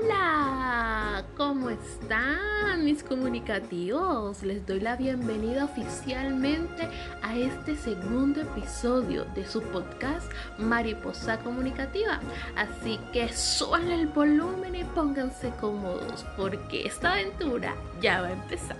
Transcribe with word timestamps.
Hola, 0.00 1.24
¿cómo 1.36 1.70
están 1.70 2.84
mis 2.84 3.02
comunicativos? 3.02 4.42
Les 4.42 4.64
doy 4.66 4.80
la 4.80 4.96
bienvenida 4.96 5.64
oficialmente 5.64 6.88
a 7.22 7.36
este 7.36 7.74
segundo 7.74 8.42
episodio 8.42 9.24
de 9.34 9.46
su 9.46 9.60
podcast 9.62 10.30
Mariposa 10.58 11.38
Comunicativa. 11.38 12.20
Así 12.54 13.00
que 13.12 13.32
suban 13.32 13.90
el 13.90 14.06
volumen 14.06 14.74
y 14.76 14.84
pónganse 14.84 15.50
cómodos 15.60 16.24
porque 16.36 16.86
esta 16.86 17.14
aventura 17.14 17.74
ya 18.00 18.20
va 18.20 18.28
a 18.28 18.32
empezar. 18.32 18.76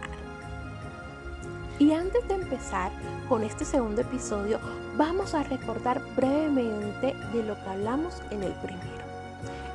Y 1.78 1.92
antes 1.92 2.26
de 2.28 2.34
empezar 2.34 2.92
con 3.28 3.42
este 3.42 3.64
segundo 3.64 4.02
episodio, 4.02 4.60
vamos 4.96 5.34
a 5.34 5.42
recordar 5.42 6.00
brevemente 6.14 7.14
de 7.32 7.42
lo 7.42 7.54
que 7.54 7.70
hablamos 7.70 8.22
en 8.30 8.42
el 8.44 8.52
primero. 8.52 8.97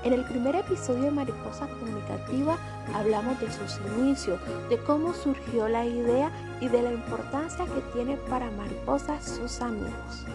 En 0.04 0.12
el 0.12 0.26
primer 0.26 0.56
episodio 0.56 1.04
de 1.04 1.12
Mariposa 1.12 1.66
Comunicativa 1.68 2.58
hablamos 2.94 3.40
de 3.40 3.50
sus 3.50 3.80
inicios, 3.98 4.38
de 4.70 4.78
cómo 4.80 5.14
surgió 5.14 5.70
la 5.70 5.86
idea 5.86 6.30
y 6.60 6.68
de 6.68 6.82
la 6.82 6.92
importancia 6.92 7.66
que 7.66 7.82
tiene 7.94 8.18
para 8.30 8.52
Mariposa 8.52 9.22
sus 9.22 9.62
amigos. 9.62 10.26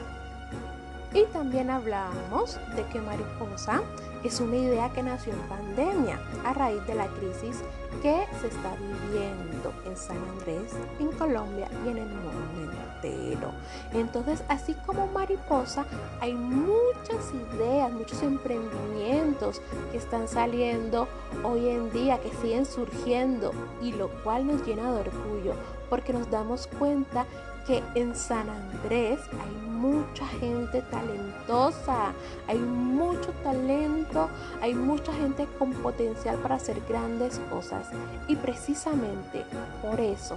Y 1.14 1.24
también 1.32 1.70
hablamos 1.70 2.58
de 2.76 2.84
que 2.86 3.00
Mariposa 3.00 3.80
es 4.22 4.40
una 4.40 4.56
idea 4.56 4.90
que 4.90 5.02
nació 5.02 5.32
en 5.32 5.40
pandemia 5.48 6.20
a 6.44 6.52
raíz 6.52 6.84
de 6.86 6.94
la 6.94 7.06
crisis 7.06 7.62
que 8.02 8.26
se 8.40 8.48
está 8.48 8.74
viviendo 8.76 9.72
en 9.86 9.96
San 9.96 10.18
Andrés, 10.28 10.72
en 10.98 11.10
Colombia 11.12 11.68
y 11.84 11.88
en 11.88 11.98
el 11.98 12.08
mundo 12.08 12.72
entero. 13.02 13.52
Entonces, 13.92 14.42
así 14.48 14.74
como 14.86 15.06
mariposa, 15.06 15.86
hay 16.20 16.34
muchas 16.34 17.32
ideas, 17.54 17.92
muchos 17.92 18.22
emprendimientos 18.22 19.62
que 19.92 19.98
están 19.98 20.28
saliendo 20.28 21.08
hoy 21.42 21.68
en 21.68 21.90
día, 21.92 22.18
que 22.18 22.30
siguen 22.42 22.66
surgiendo 22.66 23.52
y 23.80 23.92
lo 23.92 24.08
cual 24.22 24.46
nos 24.46 24.66
llena 24.66 24.92
de 24.92 25.00
orgullo 25.00 25.54
porque 25.88 26.12
nos 26.12 26.30
damos 26.30 26.66
cuenta 26.78 27.24
que 27.66 27.82
en 27.94 28.14
San 28.14 28.48
Andrés 28.48 29.20
hay 29.32 29.67
mucha 29.78 30.26
gente 30.26 30.82
talentosa, 30.82 32.12
hay 32.46 32.58
mucho 32.58 33.30
talento, 33.42 34.28
hay 34.60 34.74
mucha 34.74 35.12
gente 35.12 35.46
con 35.58 35.72
potencial 35.74 36.36
para 36.38 36.56
hacer 36.56 36.80
grandes 36.88 37.40
cosas. 37.50 37.88
Y 38.26 38.36
precisamente 38.36 39.44
por 39.82 40.00
eso 40.00 40.36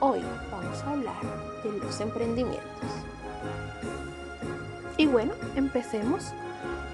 hoy 0.00 0.22
vamos 0.50 0.82
a 0.82 0.92
hablar 0.92 1.20
de 1.62 1.78
los 1.78 2.00
emprendimientos. 2.00 2.90
Y 4.96 5.06
bueno, 5.06 5.32
empecemos. 5.54 6.32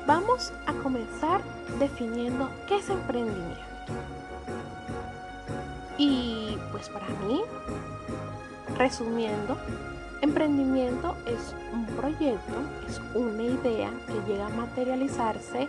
Vamos 0.06 0.52
a 0.66 0.74
comenzar 0.82 1.40
definiendo 1.78 2.50
qué 2.68 2.76
es 2.76 2.90
emprendimiento. 2.90 3.62
Y 5.96 6.58
pues 6.70 6.90
para 6.90 7.06
mí 7.26 7.40
Resumiendo, 8.76 9.56
emprendimiento 10.24 11.16
es 11.26 11.54
un 11.72 11.86
proyecto, 11.86 12.54
es 12.88 13.00
una 13.14 13.42
idea 13.42 13.90
que 14.06 14.32
llega 14.32 14.46
a 14.46 14.50
materializarse 14.50 15.66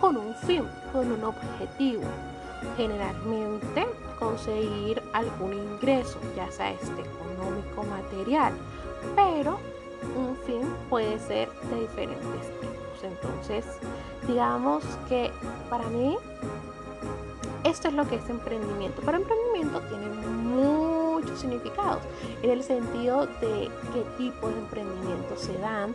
con 0.00 0.16
un 0.16 0.34
fin, 0.34 0.64
con 0.92 1.10
un 1.12 1.24
objetivo. 1.24 2.02
Generalmente 2.76 3.86
conseguir 4.18 5.02
algún 5.12 5.52
ingreso, 5.52 6.18
ya 6.36 6.50
sea 6.50 6.72
este 6.72 7.02
económico, 7.02 7.84
material, 7.84 8.52
pero 9.14 9.58
un 10.16 10.36
fin 10.46 10.62
puede 10.88 11.18
ser 11.18 11.48
de 11.70 11.80
diferentes 11.80 12.60
tipos. 12.60 13.02
Entonces, 13.02 13.64
digamos 14.26 14.82
que 15.08 15.30
para 15.70 15.88
mí 15.88 16.16
esto 17.64 17.88
es 17.88 17.94
lo 17.94 18.08
que 18.08 18.16
es 18.16 18.28
emprendimiento. 18.28 19.02
Pero 19.04 19.18
emprendimiento 19.18 19.80
tiene 19.82 20.06
significados 21.38 22.02
en 22.42 22.50
el 22.50 22.62
sentido 22.62 23.26
de 23.40 23.70
qué 23.92 24.04
tipo 24.16 24.48
de 24.48 24.58
emprendimiento 24.58 25.36
se 25.36 25.56
dan, 25.58 25.94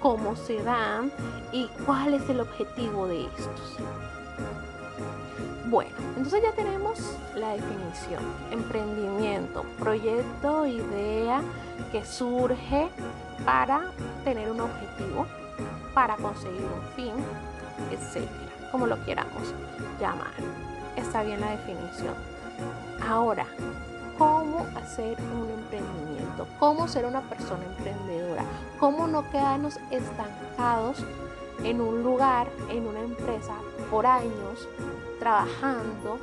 cómo 0.00 0.36
se 0.36 0.62
dan 0.62 1.12
y 1.52 1.68
cuál 1.84 2.14
es 2.14 2.28
el 2.28 2.40
objetivo 2.40 3.06
de 3.06 3.26
estos. 3.26 3.76
Bueno, 5.66 5.90
entonces 6.16 6.42
ya 6.42 6.52
tenemos 6.52 7.16
la 7.34 7.54
definición. 7.54 8.22
Emprendimiento, 8.50 9.64
proyecto, 9.78 10.66
idea 10.66 11.42
que 11.90 12.04
surge 12.04 12.88
para 13.44 13.90
tener 14.24 14.50
un 14.50 14.60
objetivo, 14.60 15.26
para 15.94 16.16
conseguir 16.16 16.62
un 16.62 16.94
fin, 16.94 17.14
etcétera, 17.90 18.70
como 18.70 18.86
lo 18.86 19.02
queramos 19.04 19.54
llamar 20.00 20.34
está 20.96 21.22
bien 21.22 21.40
la 21.40 21.50
definición. 21.50 22.14
Ahora, 23.08 23.46
¿cómo 24.18 24.66
hacer 24.76 25.16
un 25.20 25.50
emprendimiento? 25.50 26.46
¿Cómo 26.58 26.88
ser 26.88 27.06
una 27.06 27.20
persona 27.22 27.64
emprendedora? 27.64 28.44
¿Cómo 28.78 29.06
no 29.06 29.28
quedarnos 29.30 29.78
estancados 29.90 31.04
en 31.62 31.80
un 31.80 32.02
lugar, 32.02 32.48
en 32.70 32.86
una 32.86 33.00
empresa 33.00 33.54
por 33.90 34.06
años, 34.06 34.68
trabajando, 35.18 36.18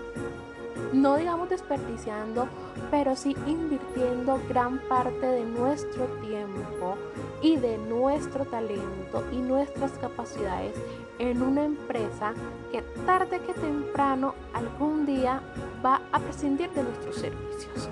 no 0.94 1.16
digamos 1.16 1.50
desperdiciando, 1.50 2.48
pero 2.90 3.16
sí 3.16 3.36
invirtiendo 3.48 4.40
gran 4.50 4.80
parte 4.80 5.26
de 5.26 5.46
nuestro 5.46 6.06
tiempo 6.22 6.98
y 7.42 7.58
de 7.58 7.78
nuestro 7.78 8.46
talento 8.46 9.24
y 9.32 9.38
nuestras 9.38 9.92
capacidades 9.94 10.76
en 11.20 11.42
una 11.42 11.66
empresa 11.66 12.34
que 12.72 12.82
tarde 13.06 13.40
que 13.40 13.54
temprano 13.54 14.34
algún 14.54 15.06
día 15.06 15.42
va 15.84 16.02
a 16.12 16.20
prescindir 16.20 16.70
de 16.72 16.84
nuestros 16.84 17.16
servicios. 17.16 17.90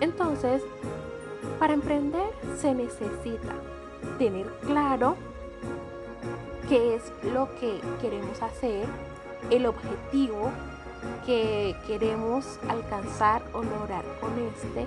Entonces, 0.00 0.62
para 1.58 1.74
emprender 1.74 2.28
se 2.56 2.74
necesita 2.74 3.54
tener 4.18 4.46
claro 4.66 5.16
qué 6.68 6.94
es 6.96 7.12
lo 7.32 7.48
que 7.56 7.80
queremos 8.00 8.42
hacer, 8.42 8.86
el 9.50 9.66
objetivo 9.66 10.50
que 11.24 11.74
queremos 11.86 12.58
alcanzar 12.68 13.42
o 13.52 13.62
lograr 13.62 14.04
con 14.20 14.32
este 14.38 14.86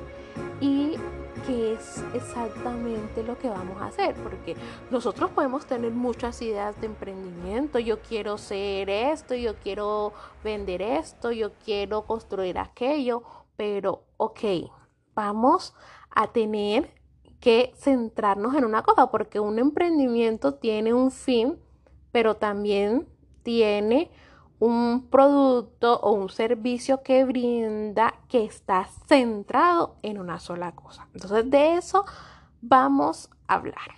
y 0.59 0.97
qué 1.45 1.73
es 1.73 2.03
exactamente 2.13 3.23
lo 3.23 3.37
que 3.37 3.49
vamos 3.49 3.81
a 3.81 3.87
hacer, 3.87 4.15
porque 4.15 4.55
nosotros 4.89 5.31
podemos 5.31 5.65
tener 5.65 5.91
muchas 5.91 6.41
ideas 6.41 6.79
de 6.79 6.87
emprendimiento, 6.87 7.79
yo 7.79 7.99
quiero 8.01 8.37
ser 8.37 8.89
esto, 8.89 9.35
yo 9.35 9.55
quiero 9.55 10.13
vender 10.43 10.81
esto, 10.81 11.31
yo 11.31 11.51
quiero 11.65 12.05
construir 12.05 12.57
aquello, 12.57 13.23
pero 13.55 14.03
ok, 14.17 14.39
vamos 15.15 15.73
a 16.09 16.27
tener 16.27 16.93
que 17.39 17.73
centrarnos 17.75 18.55
en 18.55 18.65
una 18.65 18.83
cosa, 18.83 19.09
porque 19.09 19.39
un 19.39 19.57
emprendimiento 19.59 20.55
tiene 20.55 20.93
un 20.93 21.11
fin, 21.11 21.59
pero 22.11 22.35
también 22.35 23.07
tiene 23.43 24.11
un 24.61 25.07
producto 25.09 25.99
o 26.01 26.11
un 26.11 26.29
servicio 26.29 27.01
que 27.01 27.25
brinda 27.25 28.13
que 28.29 28.45
está 28.45 28.87
centrado 29.07 29.95
en 30.03 30.19
una 30.19 30.39
sola 30.39 30.73
cosa. 30.73 31.07
Entonces 31.15 31.49
de 31.49 31.77
eso 31.77 32.05
vamos 32.61 33.31
a 33.47 33.55
hablar. 33.55 33.95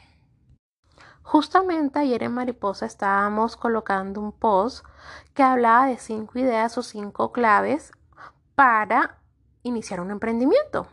Justamente 1.21 1.99
ayer 1.99 2.23
en 2.23 2.33
Mariposa 2.33 2.85
estábamos 2.85 3.57
colocando 3.57 4.21
un 4.21 4.31
post 4.31 4.85
que 5.33 5.43
hablaba 5.43 5.87
de 5.87 5.97
cinco 5.97 6.39
ideas 6.39 6.77
o 6.77 6.81
cinco 6.81 7.33
claves 7.33 7.91
para 8.55 9.17
iniciar 9.63 9.99
un 9.99 10.11
emprendimiento. 10.11 10.87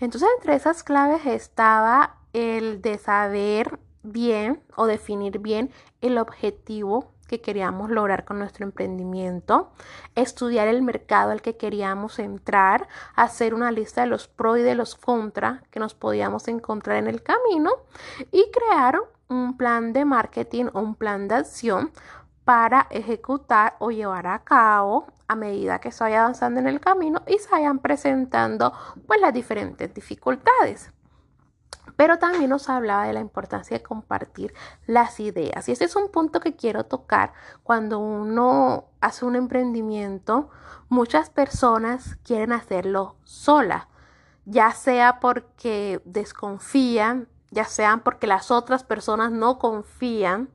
Entonces 0.00 0.28
entre 0.36 0.56
esas 0.56 0.82
claves 0.82 1.24
estaba 1.26 2.16
el 2.32 2.82
de 2.82 2.98
saber 2.98 3.78
bien 4.02 4.64
o 4.74 4.86
definir 4.86 5.38
bien 5.38 5.70
el 6.00 6.18
objetivo 6.18 7.12
que 7.32 7.40
queríamos 7.40 7.88
lograr 7.88 8.26
con 8.26 8.38
nuestro 8.38 8.66
emprendimiento, 8.66 9.72
estudiar 10.14 10.68
el 10.68 10.82
mercado 10.82 11.30
al 11.30 11.40
que 11.40 11.56
queríamos 11.56 12.18
entrar, 12.18 12.88
hacer 13.14 13.54
una 13.54 13.72
lista 13.72 14.02
de 14.02 14.06
los 14.06 14.28
pros 14.28 14.58
y 14.58 14.60
de 14.60 14.74
los 14.74 14.96
contra 14.96 15.62
que 15.70 15.80
nos 15.80 15.94
podíamos 15.94 16.46
encontrar 16.48 16.98
en 16.98 17.06
el 17.06 17.22
camino 17.22 17.70
y 18.32 18.50
crear 18.50 19.00
un 19.30 19.56
plan 19.56 19.94
de 19.94 20.04
marketing 20.04 20.66
o 20.74 20.80
un 20.80 20.94
plan 20.94 21.26
de 21.26 21.36
acción 21.36 21.90
para 22.44 22.86
ejecutar 22.90 23.76
o 23.78 23.90
llevar 23.90 24.26
a 24.26 24.40
cabo 24.40 25.06
a 25.26 25.34
medida 25.34 25.78
que 25.78 25.90
se 25.90 26.04
vaya 26.04 26.20
avanzando 26.20 26.60
en 26.60 26.66
el 26.66 26.80
camino 26.80 27.22
y 27.26 27.38
se 27.38 27.48
vayan 27.48 27.78
presentando 27.78 28.74
pues 29.06 29.18
las 29.22 29.32
diferentes 29.32 29.94
dificultades 29.94 30.92
pero 32.02 32.18
también 32.18 32.50
nos 32.50 32.68
hablaba 32.68 33.04
de 33.04 33.12
la 33.12 33.20
importancia 33.20 33.78
de 33.78 33.84
compartir 33.84 34.52
las 34.88 35.20
ideas. 35.20 35.68
Y 35.68 35.70
ese 35.70 35.84
es 35.84 35.94
un 35.94 36.10
punto 36.10 36.40
que 36.40 36.56
quiero 36.56 36.82
tocar. 36.82 37.32
Cuando 37.62 38.00
uno 38.00 38.86
hace 39.00 39.24
un 39.24 39.36
emprendimiento, 39.36 40.50
muchas 40.88 41.30
personas 41.30 42.16
quieren 42.24 42.50
hacerlo 42.50 43.14
sola, 43.22 43.86
ya 44.46 44.72
sea 44.72 45.20
porque 45.20 46.02
desconfían, 46.04 47.28
ya 47.52 47.66
sea 47.66 47.98
porque 47.98 48.26
las 48.26 48.50
otras 48.50 48.82
personas 48.82 49.30
no 49.30 49.60
confían 49.60 50.48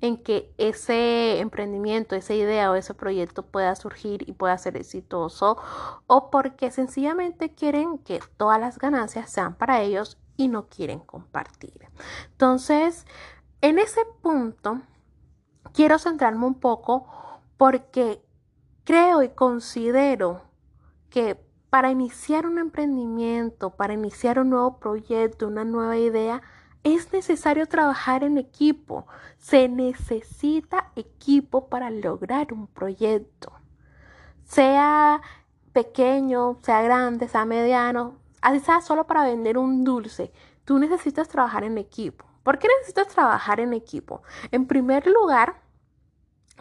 en 0.00 0.20
que 0.20 0.52
ese 0.58 1.38
emprendimiento, 1.38 2.16
esa 2.16 2.34
idea 2.34 2.72
o 2.72 2.74
ese 2.74 2.92
proyecto 2.92 3.46
pueda 3.46 3.76
surgir 3.76 4.28
y 4.28 4.32
pueda 4.32 4.58
ser 4.58 4.76
exitoso 4.76 5.58
o 6.08 6.28
porque 6.32 6.72
sencillamente 6.72 7.54
quieren 7.54 7.98
que 7.98 8.20
todas 8.36 8.58
las 8.58 8.80
ganancias 8.80 9.30
sean 9.30 9.54
para 9.54 9.80
ellos 9.80 10.18
y 10.38 10.48
no 10.48 10.68
quieren 10.68 11.00
compartir. 11.00 11.86
Entonces, 12.30 13.04
en 13.60 13.78
ese 13.78 14.00
punto, 14.22 14.80
quiero 15.74 15.98
centrarme 15.98 16.46
un 16.46 16.54
poco 16.54 17.06
porque 17.58 18.24
creo 18.84 19.22
y 19.22 19.30
considero 19.30 20.42
que 21.10 21.34
para 21.70 21.90
iniciar 21.90 22.46
un 22.46 22.58
emprendimiento, 22.58 23.70
para 23.70 23.92
iniciar 23.92 24.38
un 24.38 24.50
nuevo 24.50 24.78
proyecto, 24.78 25.48
una 25.48 25.64
nueva 25.64 25.98
idea, 25.98 26.40
es 26.84 27.12
necesario 27.12 27.66
trabajar 27.66 28.22
en 28.22 28.38
equipo. 28.38 29.06
Se 29.38 29.68
necesita 29.68 30.92
equipo 30.94 31.68
para 31.68 31.90
lograr 31.90 32.52
un 32.52 32.68
proyecto. 32.68 33.52
Sea 34.44 35.20
pequeño, 35.72 36.58
sea 36.62 36.80
grande, 36.82 37.26
sea 37.26 37.44
mediano, 37.44 38.16
así 38.40 38.60
sea 38.60 38.80
solo 38.80 39.06
para 39.06 39.24
vender 39.24 39.58
un 39.58 39.84
dulce, 39.84 40.32
tú 40.64 40.78
necesitas 40.78 41.28
trabajar 41.28 41.64
en 41.64 41.78
equipo. 41.78 42.26
¿Por 42.42 42.58
qué 42.58 42.68
necesitas 42.78 43.08
trabajar 43.08 43.60
en 43.60 43.72
equipo? 43.74 44.22
En 44.50 44.66
primer 44.66 45.06
lugar, 45.06 45.60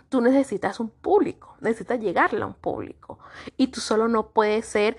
tú 0.10 0.22
necesitas 0.22 0.80
un 0.80 0.90
público, 0.90 1.56
necesitas 1.62 2.00
llegarle 2.00 2.42
a 2.42 2.48
un 2.48 2.54
público. 2.54 3.20
Y 3.56 3.68
tú 3.68 3.80
solo 3.80 4.08
no 4.08 4.30
puedes 4.32 4.66
ser 4.66 4.98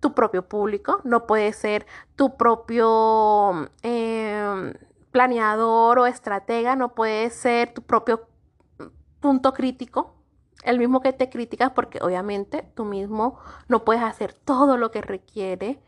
tu 0.00 0.14
propio 0.14 0.48
público, 0.48 1.00
no 1.04 1.26
puedes 1.26 1.56
ser 1.56 1.86
tu 2.14 2.36
propio 2.36 3.68
em, 3.82 4.74
planeador 5.10 5.98
o 5.98 6.06
estratega, 6.06 6.76
no 6.76 6.94
puedes 6.94 7.34
ser 7.34 7.74
tu 7.74 7.82
propio 7.82 8.28
punto 9.20 9.52
crítico, 9.52 10.14
el 10.62 10.78
mismo 10.78 11.00
que 11.00 11.12
te 11.12 11.30
criticas, 11.30 11.70
porque 11.70 11.98
obviamente 12.02 12.70
tú 12.74 12.84
mismo 12.84 13.38
no 13.68 13.84
puedes 13.84 14.02
hacer 14.02 14.32
todo 14.32 14.76
lo 14.76 14.90
que 14.90 15.02
requiere 15.02 15.82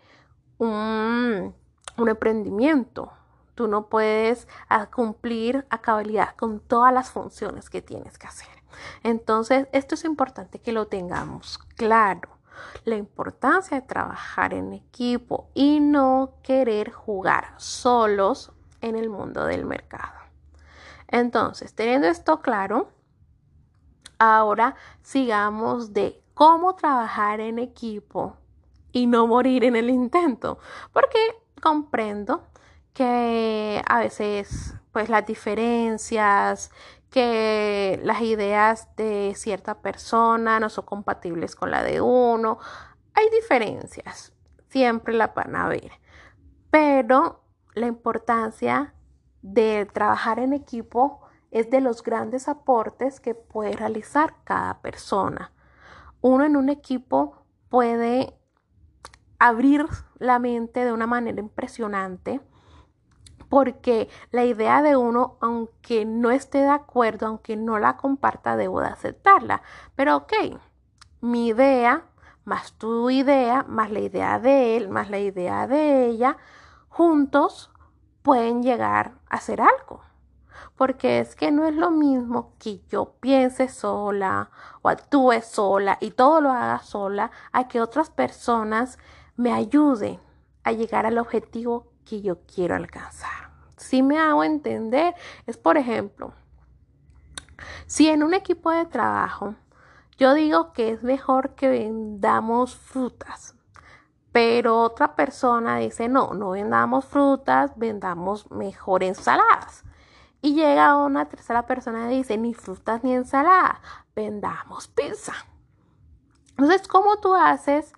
un, 0.60 1.54
un 1.96 2.08
emprendimiento. 2.08 3.12
Tú 3.54 3.66
no 3.66 3.86
puedes 3.86 4.46
cumplir 4.94 5.66
a 5.70 5.80
cabalidad 5.80 6.36
con 6.36 6.60
todas 6.60 6.92
las 6.92 7.10
funciones 7.10 7.68
que 7.68 7.82
tienes 7.82 8.18
que 8.18 8.26
hacer. 8.26 8.48
Entonces, 9.02 9.66
esto 9.72 9.94
es 9.94 10.04
importante 10.04 10.60
que 10.60 10.72
lo 10.72 10.86
tengamos 10.86 11.58
claro. 11.76 12.28
La 12.84 12.96
importancia 12.96 13.80
de 13.80 13.86
trabajar 13.86 14.54
en 14.54 14.72
equipo 14.72 15.48
y 15.54 15.80
no 15.80 16.34
querer 16.42 16.92
jugar 16.92 17.54
solos 17.56 18.52
en 18.80 18.96
el 18.96 19.08
mundo 19.08 19.44
del 19.44 19.64
mercado. 19.64 20.18
Entonces, 21.08 21.74
teniendo 21.74 22.06
esto 22.06 22.40
claro, 22.40 22.90
ahora 24.18 24.76
sigamos 25.02 25.92
de 25.92 26.22
cómo 26.34 26.76
trabajar 26.76 27.40
en 27.40 27.58
equipo 27.58 28.36
y 28.92 29.06
no 29.06 29.26
morir 29.26 29.64
en 29.64 29.76
el 29.76 29.90
intento, 29.90 30.58
porque 30.92 31.18
comprendo 31.60 32.44
que 32.92 33.82
a 33.86 33.98
veces 34.00 34.74
pues 34.92 35.08
las 35.08 35.24
diferencias, 35.26 36.70
que 37.10 38.00
las 38.02 38.20
ideas 38.22 38.88
de 38.96 39.32
cierta 39.36 39.80
persona 39.80 40.60
no 40.60 40.68
son 40.68 40.84
compatibles 40.84 41.56
con 41.56 41.70
la 41.70 41.82
de 41.82 42.00
uno. 42.00 42.58
Hay 43.14 43.28
diferencias, 43.30 44.32
siempre 44.68 45.14
la 45.14 45.28
van 45.28 45.56
a 45.56 45.68
ver, 45.68 45.92
pero 46.70 47.44
la 47.74 47.86
importancia 47.86 48.94
de 49.42 49.86
trabajar 49.86 50.38
en 50.38 50.52
equipo 50.52 51.20
es 51.50 51.70
de 51.70 51.80
los 51.80 52.02
grandes 52.02 52.48
aportes 52.48 53.20
que 53.20 53.34
puede 53.34 53.72
realizar 53.72 54.34
cada 54.44 54.80
persona. 54.80 55.52
Uno 56.20 56.44
en 56.44 56.56
un 56.56 56.68
equipo 56.68 57.44
puede 57.68 58.39
abrir 59.40 59.86
la 60.18 60.38
mente 60.38 60.84
de 60.84 60.92
una 60.92 61.08
manera 61.08 61.40
impresionante 61.40 62.40
porque 63.50 64.08
la 64.30 64.44
idea 64.44 64.80
de 64.80 64.96
uno, 64.96 65.36
aunque 65.40 66.04
no 66.06 66.30
esté 66.30 66.58
de 66.58 66.68
acuerdo, 66.68 67.26
aunque 67.26 67.56
no 67.56 67.80
la 67.80 67.96
comparta, 67.96 68.56
debo 68.56 68.80
de 68.80 68.86
aceptarla. 68.86 69.62
Pero 69.96 70.18
ok, 70.18 70.32
mi 71.20 71.48
idea, 71.48 72.04
más 72.44 72.74
tu 72.74 73.10
idea, 73.10 73.64
más 73.68 73.90
la 73.90 73.98
idea 73.98 74.38
de 74.38 74.76
él, 74.76 74.88
más 74.88 75.10
la 75.10 75.18
idea 75.18 75.66
de 75.66 76.06
ella, 76.06 76.36
juntos 76.88 77.72
pueden 78.22 78.62
llegar 78.62 79.14
a 79.28 79.36
hacer 79.36 79.60
algo. 79.60 80.00
Porque 80.76 81.18
es 81.18 81.34
que 81.34 81.50
no 81.50 81.66
es 81.66 81.74
lo 81.74 81.90
mismo 81.90 82.52
que 82.60 82.80
yo 82.88 83.14
piense 83.20 83.68
sola 83.68 84.50
o 84.80 84.88
actúe 84.88 85.42
sola 85.42 85.98
y 86.00 86.12
todo 86.12 86.40
lo 86.40 86.52
haga 86.52 86.78
sola 86.78 87.32
a 87.50 87.66
que 87.66 87.80
otras 87.80 88.10
personas 88.10 88.96
me 89.40 89.54
ayuden 89.54 90.20
a 90.64 90.72
llegar 90.72 91.06
al 91.06 91.16
objetivo 91.16 91.86
que 92.04 92.20
yo 92.20 92.40
quiero 92.42 92.76
alcanzar. 92.76 93.50
Si 93.78 94.02
me 94.02 94.18
hago 94.18 94.44
entender, 94.44 95.14
es 95.46 95.56
por 95.56 95.78
ejemplo, 95.78 96.34
si 97.86 98.10
en 98.10 98.22
un 98.22 98.34
equipo 98.34 98.70
de 98.70 98.84
trabajo 98.84 99.54
yo 100.18 100.34
digo 100.34 100.74
que 100.74 100.90
es 100.90 101.02
mejor 101.02 101.54
que 101.54 101.68
vendamos 101.68 102.76
frutas, 102.76 103.54
pero 104.30 104.82
otra 104.82 105.16
persona 105.16 105.78
dice, 105.78 106.10
no, 106.10 106.34
no 106.34 106.50
vendamos 106.50 107.06
frutas, 107.06 107.72
vendamos 107.76 108.50
mejor 108.50 109.02
ensaladas. 109.02 109.84
Y 110.42 110.52
llega 110.52 110.98
una 110.98 111.30
tercera 111.30 111.64
persona 111.66 112.12
y 112.12 112.18
dice, 112.18 112.36
ni 112.36 112.52
frutas 112.52 113.02
ni 113.02 113.14
ensaladas, 113.14 113.78
vendamos 114.14 114.86
pizza. 114.88 115.32
Entonces, 116.58 116.86
¿cómo 116.86 117.18
tú 117.20 117.34
haces 117.34 117.94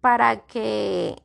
para 0.00 0.46
que 0.46 1.22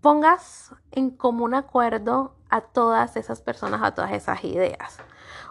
pongas 0.00 0.74
en 0.90 1.10
común 1.10 1.54
acuerdo 1.54 2.34
a 2.50 2.60
todas 2.60 3.16
esas 3.16 3.40
personas, 3.40 3.82
a 3.82 3.94
todas 3.94 4.12
esas 4.12 4.44
ideas. 4.44 4.98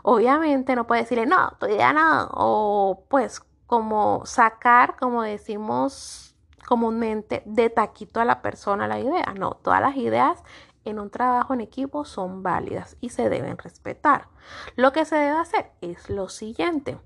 Obviamente 0.03 0.75
no 0.75 0.85
puedes 0.85 1.05
decirle, 1.05 1.25
no, 1.25 1.51
tu 1.59 1.65
idea 1.65 1.93
no, 1.93 2.29
o 2.33 3.05
pues 3.09 3.41
como 3.67 4.25
sacar, 4.25 4.95
como 4.97 5.23
decimos 5.23 6.35
comúnmente, 6.67 7.43
de 7.45 7.69
taquito 7.69 8.19
a 8.21 8.25
la 8.25 8.41
persona 8.41 8.87
la 8.87 8.99
idea. 8.99 9.33
No, 9.37 9.51
todas 9.51 9.81
las 9.81 9.95
ideas 9.95 10.43
en 10.85 10.99
un 10.99 11.09
trabajo 11.09 11.53
en 11.53 11.61
equipo 11.61 12.05
son 12.05 12.43
válidas 12.43 12.97
y 13.01 13.09
se 13.09 13.29
deben 13.29 13.57
respetar. 13.57 14.27
Lo 14.75 14.91
que 14.91 15.05
se 15.05 15.15
debe 15.15 15.37
hacer 15.37 15.71
es 15.81 16.09
lo 16.09 16.29
siguiente. 16.29 16.99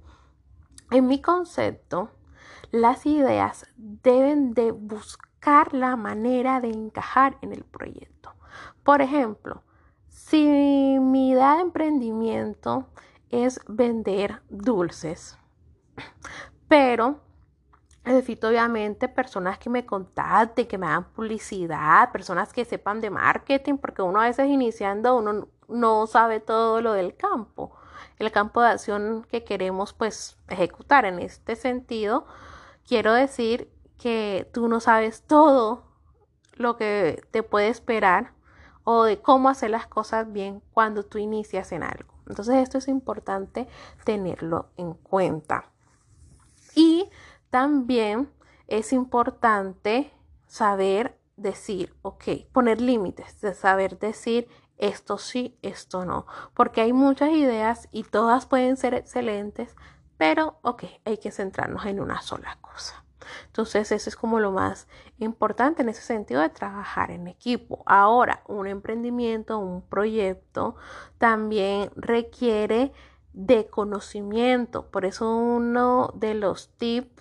En 0.92 1.08
mi 1.08 1.22
concepto, 1.22 2.12
las 2.72 3.06
ideas 3.06 3.68
deben 3.76 4.54
de 4.54 4.72
buscar 4.72 5.27
la 5.72 5.96
manera 5.96 6.60
de 6.60 6.70
encajar 6.70 7.38
en 7.42 7.54
el 7.54 7.64
proyecto. 7.64 8.36
Por 8.84 9.02
ejemplo, 9.02 9.64
si 10.10 10.98
mi 11.00 11.30
idea 11.30 11.56
de 11.56 11.62
emprendimiento 11.62 12.88
es 13.30 13.62
vender 13.68 14.42
dulces, 14.50 15.38
pero 16.68 17.22
necesito 18.04 18.50
obviamente 18.50 19.08
personas 19.08 19.58
que 19.58 19.70
me 19.70 19.86
contacten, 19.86 20.68
que 20.68 20.78
me 20.78 20.88
hagan 20.88 21.12
publicidad, 21.14 22.12
personas 22.12 22.52
que 22.52 22.66
sepan 22.66 23.00
de 23.00 23.10
marketing, 23.10 23.78
porque 23.78 24.02
uno 24.02 24.20
a 24.20 24.26
veces 24.26 24.48
iniciando 24.48 25.16
uno 25.16 25.48
no 25.70 26.08
sabe 26.08 26.42
todo 26.42 26.82
lo 26.82 26.92
del 26.92 27.16
campo, 27.16 27.74
el 28.20 28.32
campo 28.32 28.62
de 28.62 28.70
acción 28.70 29.26
que 29.30 29.46
queremos 29.46 29.94
pues 29.94 30.38
ejecutar. 30.50 31.06
En 31.06 31.20
este 31.20 31.56
sentido, 31.56 32.26
quiero 32.86 33.14
decir 33.14 33.70
que 33.98 34.50
tú 34.54 34.68
no 34.68 34.80
sabes 34.80 35.24
todo 35.24 35.84
lo 36.54 36.78
que 36.78 37.24
te 37.32 37.44
puede 37.44 37.70
esperar 37.70 38.34
o 38.84 39.04
de 39.04 39.22
cómo 39.22 39.50
hacer 39.50 39.70
las 39.70 39.88
cosas 39.88 40.32
bien 40.32 40.62
cuando 40.72 41.04
tú 41.04 41.18
inicias 41.18 41.72
en 41.72 41.84
algo. 41.84 42.14
Entonces 42.28 42.56
esto 42.56 42.78
es 42.78 42.88
importante 42.88 43.68
tenerlo 44.04 44.70
en 44.78 44.94
cuenta. 44.94 45.72
Y 46.76 47.10
también 47.50 48.30
es 48.68 48.94
importante 48.94 50.14
saber 50.46 51.18
decir, 51.38 51.96
ok, 52.02 52.24
poner 52.52 52.82
límites, 52.82 53.40
de 53.42 53.54
saber 53.54 54.00
decir 54.00 54.48
esto 54.78 55.18
sí, 55.18 55.58
esto 55.62 56.06
no, 56.06 56.28
porque 56.54 56.82
hay 56.82 56.94
muchas 56.94 57.32
ideas 57.32 57.88
y 57.92 58.04
todas 58.04 58.46
pueden 58.46 58.78
ser 58.78 58.94
excelentes, 58.94 59.76
pero 60.18 60.60
ok, 60.62 60.84
hay 61.06 61.18
que 61.18 61.32
centrarnos 61.32 61.86
en 61.86 62.00
una 62.00 62.22
sola 62.22 62.58
cosa. 62.62 63.04
Entonces, 63.48 63.92
eso 63.92 64.10
es 64.10 64.16
como 64.16 64.40
lo 64.40 64.52
más 64.52 64.88
importante 65.20 65.82
en 65.82 65.90
ese 65.90 66.02
sentido 66.02 66.42
de 66.42 66.50
trabajar 66.50 67.12
en 67.12 67.28
equipo. 67.28 67.84
Ahora, 67.86 68.42
un 68.48 68.68
emprendimiento, 68.68 69.60
un 69.60 69.82
proyecto 69.82 70.76
también 71.18 71.92
requiere 71.96 72.92
de 73.34 73.68
conocimiento. 73.68 74.88
Por 74.88 75.06
eso 75.06 75.36
uno 75.36 76.12
de 76.16 76.34
los 76.34 76.70
tips 76.78 77.18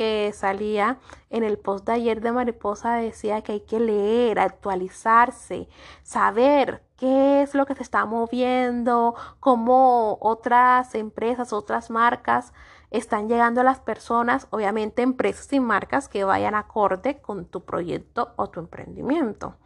que 0.00 0.32
salía 0.34 0.98
en 1.28 1.44
el 1.44 1.58
post 1.58 1.84
de 1.84 1.92
ayer 1.92 2.22
de 2.22 2.32
Mariposa 2.32 2.94
decía 2.94 3.42
que 3.42 3.52
hay 3.52 3.60
que 3.60 3.78
leer, 3.78 4.38
actualizarse, 4.38 5.68
saber 6.02 6.82
qué 6.96 7.42
es 7.42 7.54
lo 7.54 7.66
que 7.66 7.74
se 7.74 7.82
está 7.82 8.06
moviendo, 8.06 9.14
cómo 9.40 10.16
otras 10.22 10.94
empresas, 10.94 11.52
otras 11.52 11.90
marcas 11.90 12.54
están 12.90 13.28
llegando 13.28 13.62
las 13.62 13.80
personas, 13.80 14.46
obviamente 14.50 15.02
empresas 15.02 15.52
y 15.52 15.60
marcas 15.60 16.08
que 16.08 16.24
vayan 16.24 16.54
acorde 16.54 17.20
con 17.20 17.46
tu 17.46 17.64
proyecto 17.64 18.32
o 18.36 18.50
tu 18.50 18.60
emprendimiento. 18.60 19.56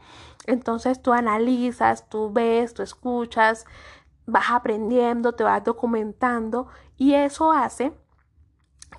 Entonces 0.47 1.01
tú 1.01 1.13
analizas, 1.13 2.09
tú 2.09 2.33
ves, 2.33 2.75
tú 2.75 2.83
escuchas, 2.83 3.65
vas 4.27 4.51
aprendiendo, 4.51 5.33
te 5.33 5.45
vas 5.45 5.65
documentando 5.65 6.69
y 6.97 7.15
eso 7.15 7.53
hace 7.53 7.93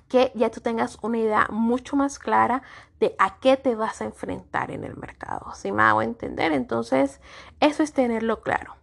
que 0.08 0.32
ya 0.34 0.50
tú 0.50 0.60
tengas 0.60 0.98
una 1.02 1.18
idea 1.18 1.48
mucho 1.50 1.96
más 1.96 2.18
clara 2.18 2.62
de 3.00 3.14
a 3.18 3.38
qué 3.38 3.56
te 3.56 3.74
vas 3.74 4.00
a 4.00 4.04
enfrentar 4.04 4.70
en 4.70 4.84
el 4.84 4.96
mercado. 4.96 5.52
Si 5.54 5.72
me 5.72 5.82
hago 5.82 6.02
entender, 6.02 6.52
entonces 6.52 7.20
eso 7.60 7.82
es 7.82 7.92
tenerlo 7.92 8.40
claro. 8.40 8.76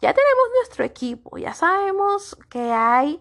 Ya 0.00 0.14
tenemos 0.14 0.48
nuestro 0.58 0.84
equipo, 0.84 1.36
ya 1.36 1.52
sabemos 1.52 2.36
que 2.48 2.72
hay 2.72 3.20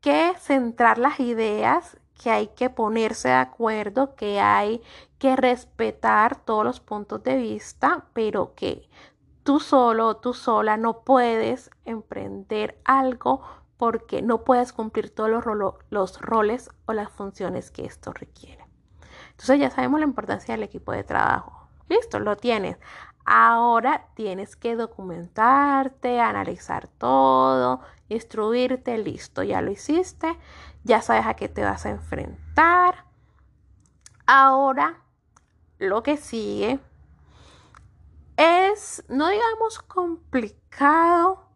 que 0.00 0.34
centrar 0.38 0.98
las 0.98 1.20
ideas, 1.20 1.98
que 2.20 2.30
hay 2.30 2.48
que 2.48 2.70
ponerse 2.70 3.28
de 3.28 3.34
acuerdo, 3.34 4.14
que 4.14 4.40
hay 4.40 4.82
que 5.18 5.36
respetar 5.36 6.36
todos 6.36 6.64
los 6.64 6.80
puntos 6.80 7.22
de 7.22 7.36
vista, 7.36 8.06
pero 8.12 8.54
que 8.54 8.88
tú 9.42 9.60
solo 9.60 10.08
o 10.08 10.16
tú 10.16 10.34
sola 10.34 10.76
no 10.76 11.00
puedes 11.00 11.70
emprender 11.84 12.80
algo 12.84 13.42
porque 13.76 14.20
no 14.20 14.44
puedes 14.44 14.74
cumplir 14.74 15.14
todos 15.14 15.30
los, 15.90 16.20
roles 16.20 16.70
o 16.84 16.92
las 16.92 17.10
funciones 17.10 17.70
que 17.70 17.86
esto 17.86 18.12
requiere. 18.12 18.64
Entonces 19.30 19.58
ya 19.58 19.70
sabemos 19.70 20.00
la 20.00 20.06
importancia 20.06 20.54
del 20.54 20.64
equipo 20.64 20.92
de 20.92 21.02
trabajo. 21.02 21.68
Listo, 21.88 22.20
lo 22.20 22.36
tienes. 22.36 22.76
Ahora 23.24 24.08
tienes 24.14 24.56
que 24.56 24.76
documentarte, 24.76 26.20
analizar 26.20 26.88
todo, 26.88 27.80
instruirte, 28.08 28.98
listo, 28.98 29.42
ya 29.42 29.60
lo 29.60 29.70
hiciste, 29.70 30.38
ya 30.84 31.02
sabes 31.02 31.26
a 31.26 31.34
qué 31.34 31.48
te 31.48 31.62
vas 31.62 31.86
a 31.86 31.90
enfrentar. 31.90 33.04
Ahora, 34.26 35.02
lo 35.78 36.02
que 36.02 36.16
sigue 36.16 36.80
es, 38.36 39.04
no 39.08 39.28
digamos 39.28 39.80
complicado, 39.80 41.46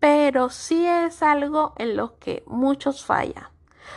pero 0.00 0.50
sí 0.50 0.86
es 0.86 1.22
algo 1.22 1.74
en 1.76 1.96
lo 1.96 2.18
que 2.18 2.42
muchos 2.46 3.04
fallan. 3.04 3.48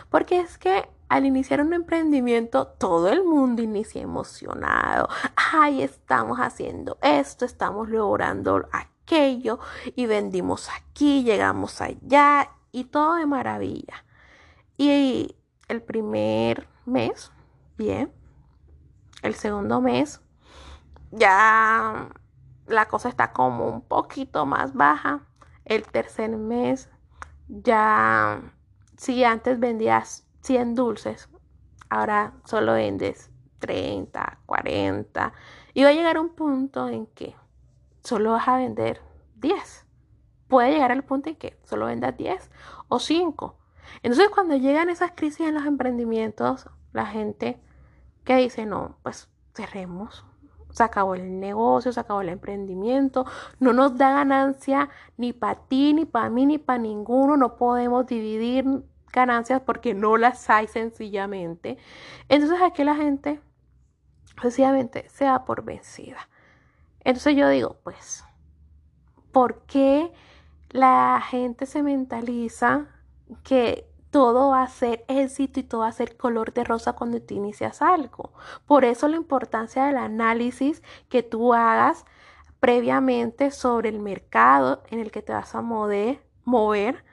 Porque 0.10 0.40
es 0.40 0.58
que 0.58 0.90
al 1.08 1.26
iniciar 1.26 1.62
un 1.62 1.74
emprendimiento, 1.74 2.68
todo 2.68 3.10
el 3.10 3.24
mundo 3.24 3.62
inicia 3.62 4.02
emocionado. 4.02 5.08
Ay, 5.36 5.82
estamos 5.82 6.40
haciendo 6.40 6.98
esto, 7.02 7.46
estamos 7.46 7.90
logrando 7.90 8.68
aquello 8.72 9.60
y 9.96 10.06
vendimos 10.06 10.70
aquí, 10.70 11.24
llegamos 11.24 11.82
allá 11.82 12.52
y 12.72 12.86
todo 12.86 13.16
de 13.16 13.26
maravilla. 13.26 14.06
Y 14.78 15.36
el 15.68 15.82
primer 15.82 16.68
mes, 16.86 17.32
bien. 17.78 18.12
El 19.22 19.36
segundo 19.36 19.82
mes, 19.82 20.22
ya 21.12 22.10
la 22.68 22.88
cosa 22.88 23.10
está 23.10 23.32
como 23.32 23.68
un 23.68 23.82
poquito 23.82 24.46
más 24.46 24.74
baja 24.74 25.22
el 25.66 25.84
tercer 25.84 26.36
mes 26.38 26.90
ya, 27.48 28.42
si 28.98 29.24
antes 29.24 29.60
vendías 29.60 30.25
100 30.46 30.76
dulces, 30.76 31.28
ahora 31.90 32.34
solo 32.46 32.74
vendes 32.74 33.32
30, 33.60 34.40
40. 34.46 35.34
Y 35.74 35.84
va 35.84 35.90
a 35.90 35.94
llegar 35.94 36.20
un 36.20 36.30
punto 36.30 36.88
en 36.88 37.08
que 37.08 37.36
solo 38.04 38.34
vas 38.34 38.48
a 38.48 38.58
vender 38.58 39.02
10. 39.38 39.86
Puede 40.48 40.72
llegar 40.72 40.92
al 40.92 41.04
punto 41.04 41.30
en 41.30 41.36
que 41.36 41.58
solo 41.64 41.88
vendas 41.88 42.16
10 42.16 42.52
o 42.90 43.00
5. 43.00 43.58
Entonces 44.04 44.30
cuando 44.30 44.56
llegan 44.56 44.90
esas 44.90 45.14
crisis 45.16 45.48
en 45.48 45.56
los 45.56 45.66
emprendimientos, 45.66 46.70
la 46.94 47.08
gente 47.08 47.60
que 48.24 48.36
dice, 48.38 48.68
no, 48.68 48.98
pues 49.02 49.28
cerremos, 49.56 50.26
se 50.70 50.84
acabó 50.84 51.16
el 51.16 51.40
negocio, 51.40 51.92
se 51.92 52.00
acabó 52.00 52.22
el 52.22 52.30
emprendimiento, 52.30 53.26
no 53.60 53.74
nos 53.74 53.98
da 53.98 54.12
ganancia 54.12 54.90
ni 55.18 55.34
para 55.34 55.56
ti, 55.56 55.94
ni 55.94 56.06
para 56.06 56.30
mí, 56.30 56.46
ni 56.46 56.60
para 56.60 56.78
ninguno, 56.78 57.36
no 57.36 57.56
podemos 57.56 58.06
dividir 58.06 58.84
ganancias 59.16 59.62
porque 59.66 59.96
no 59.96 60.18
las 60.18 60.50
hay 60.50 60.68
sencillamente. 60.68 61.78
Entonces 62.30 62.60
aquí 62.62 62.84
la 62.84 62.96
gente 62.96 63.42
sencillamente 64.42 65.10
se 65.10 65.26
da 65.26 65.46
por 65.46 65.64
vencida. 65.64 66.30
Entonces 67.00 67.36
yo 67.36 67.50
digo, 67.50 67.78
pues, 67.84 68.24
¿por 69.32 69.62
qué 69.66 70.12
la 70.70 71.24
gente 71.28 71.66
se 71.66 71.82
mentaliza 71.82 72.88
que 73.44 73.90
todo 74.12 74.50
va 74.50 74.64
a 74.64 74.68
ser 74.68 75.06
éxito 75.08 75.60
y 75.60 75.64
todo 75.64 75.82
va 75.82 75.88
a 75.88 75.92
ser 75.94 76.18
color 76.18 76.54
de 76.54 76.66
rosa 76.66 76.94
cuando 76.94 77.22
tú 77.22 77.34
inicias 77.34 77.82
algo. 77.82 78.34
Por 78.66 78.84
eso 78.84 79.08
la 79.08 79.16
importancia 79.16 79.86
del 79.86 79.98
análisis 79.98 80.82
que 81.10 81.24
tú 81.24 81.54
hagas 81.54 82.06
previamente 82.60 83.52
sobre 83.52 83.90
el 83.90 84.00
mercado 84.00 84.84
en 84.90 85.00
el 85.00 85.12
que 85.12 85.22
te 85.22 85.34
vas 85.34 85.56
a 85.56 85.62
mover, 85.62 86.22
mover 86.44 87.05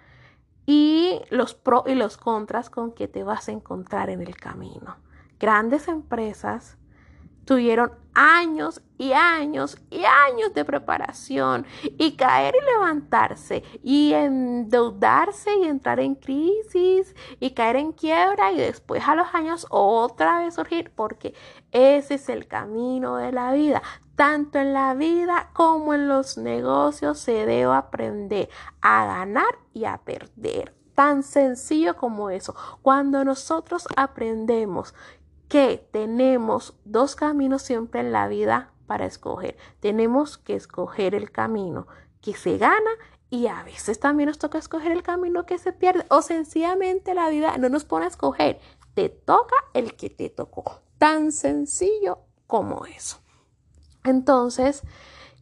y 0.74 1.20
los 1.28 1.52
pros 1.52 1.82
y 1.86 1.94
los 1.94 2.16
contras 2.16 2.70
con 2.70 2.92
que 2.92 3.06
te 3.06 3.24
vas 3.24 3.46
a 3.48 3.52
encontrar 3.52 4.08
en 4.08 4.22
el 4.22 4.36
camino. 4.36 4.96
Grandes 5.38 5.86
empresas 5.86 6.78
tuvieron 7.44 7.92
años 8.14 8.80
y 8.96 9.12
años 9.12 9.76
y 9.90 10.02
años 10.04 10.54
de 10.54 10.64
preparación 10.64 11.66
y 11.82 12.16
caer 12.16 12.54
y 12.54 12.64
levantarse 12.64 13.62
y 13.82 14.14
endeudarse 14.14 15.54
y 15.58 15.64
entrar 15.64 16.00
en 16.00 16.14
crisis 16.14 17.14
y 17.38 17.50
caer 17.50 17.76
en 17.76 17.92
quiebra 17.92 18.52
y 18.52 18.56
después 18.56 19.06
a 19.06 19.14
los 19.14 19.26
años 19.34 19.66
otra 19.68 20.38
vez 20.38 20.54
surgir 20.54 20.90
porque 20.94 21.34
ese 21.70 22.14
es 22.14 22.30
el 22.30 22.46
camino 22.46 23.16
de 23.16 23.30
la 23.30 23.52
vida. 23.52 23.82
Tanto 24.16 24.58
en 24.58 24.72
la 24.72 24.94
vida 24.94 25.50
como 25.52 25.94
en 25.94 26.08
los 26.08 26.36
negocios 26.36 27.18
se 27.18 27.46
debe 27.46 27.72
aprender 27.72 28.48
a 28.80 29.06
ganar 29.06 29.58
y 29.72 29.84
a 29.84 29.98
perder. 29.98 30.74
Tan 30.94 31.22
sencillo 31.22 31.96
como 31.96 32.30
eso. 32.30 32.54
Cuando 32.82 33.24
nosotros 33.24 33.88
aprendemos 33.96 34.94
que 35.48 35.86
tenemos 35.92 36.74
dos 36.84 37.16
caminos 37.16 37.62
siempre 37.62 38.00
en 38.00 38.12
la 38.12 38.28
vida 38.28 38.72
para 38.86 39.06
escoger. 39.06 39.56
Tenemos 39.80 40.38
que 40.38 40.54
escoger 40.54 41.14
el 41.14 41.30
camino 41.30 41.86
que 42.20 42.34
se 42.34 42.58
gana 42.58 42.90
y 43.30 43.46
a 43.46 43.62
veces 43.62 43.98
también 43.98 44.28
nos 44.28 44.38
toca 44.38 44.58
escoger 44.58 44.92
el 44.92 45.02
camino 45.02 45.46
que 45.46 45.58
se 45.58 45.72
pierde 45.72 46.04
o 46.10 46.20
sencillamente 46.20 47.14
la 47.14 47.30
vida 47.30 47.56
no 47.56 47.70
nos 47.70 47.84
pone 47.84 48.04
a 48.04 48.08
escoger. 48.08 48.60
Te 48.94 49.08
toca 49.08 49.56
el 49.72 49.96
que 49.96 50.10
te 50.10 50.28
tocó. 50.28 50.82
Tan 50.98 51.32
sencillo 51.32 52.18
como 52.46 52.84
eso. 52.84 53.21
Entonces, 54.04 54.82